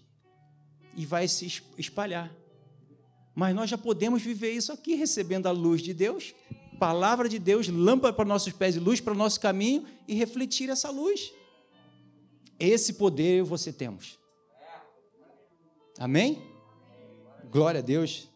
e 0.95 1.05
vai 1.05 1.27
se 1.27 1.61
espalhar. 1.77 2.35
Mas 3.35 3.55
nós 3.55 3.69
já 3.69 3.77
podemos 3.77 4.21
viver 4.21 4.51
isso 4.51 4.71
aqui, 4.71 4.95
recebendo 4.95 5.47
a 5.47 5.51
luz 5.51 5.81
de 5.81 5.93
Deus, 5.93 6.33
palavra 6.79 7.29
de 7.29 7.39
Deus, 7.39 7.67
lâmpada 7.67 8.13
para 8.13 8.25
nossos 8.25 8.53
pés 8.53 8.75
e 8.75 8.79
luz 8.79 8.99
para 8.99 9.13
o 9.13 9.17
nosso 9.17 9.39
caminho 9.39 9.85
e 10.07 10.13
refletir 10.13 10.69
essa 10.69 10.89
luz. 10.89 11.31
Esse 12.59 12.93
poder 12.93 13.43
você 13.43 13.71
temos. 13.71 14.19
Amém? 15.97 16.41
Glória 17.51 17.79
a 17.79 17.83
Deus. 17.83 18.27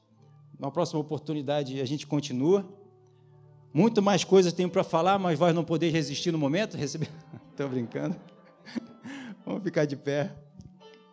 Na 0.60 0.72
próxima 0.72 1.00
oportunidade 1.00 1.82
a 1.82 1.86
gente 1.86 2.08
continua. 2.08 2.83
Muito 3.74 4.02
mais 4.04 4.24
coisas 4.24 4.54
tenho 4.54 4.70
para 4.70 4.84
falar, 4.84 5.18
mas 5.18 5.40
vai 5.40 5.52
não 5.52 5.64
poder 5.64 5.90
resistir 5.90 6.32
no 6.32 6.38
momento. 6.38 6.78
Estou 6.78 7.08
brincando. 7.68 8.16
Vamos 9.44 9.64
ficar 9.64 9.86
de 9.86 9.96
pé. 9.96 10.32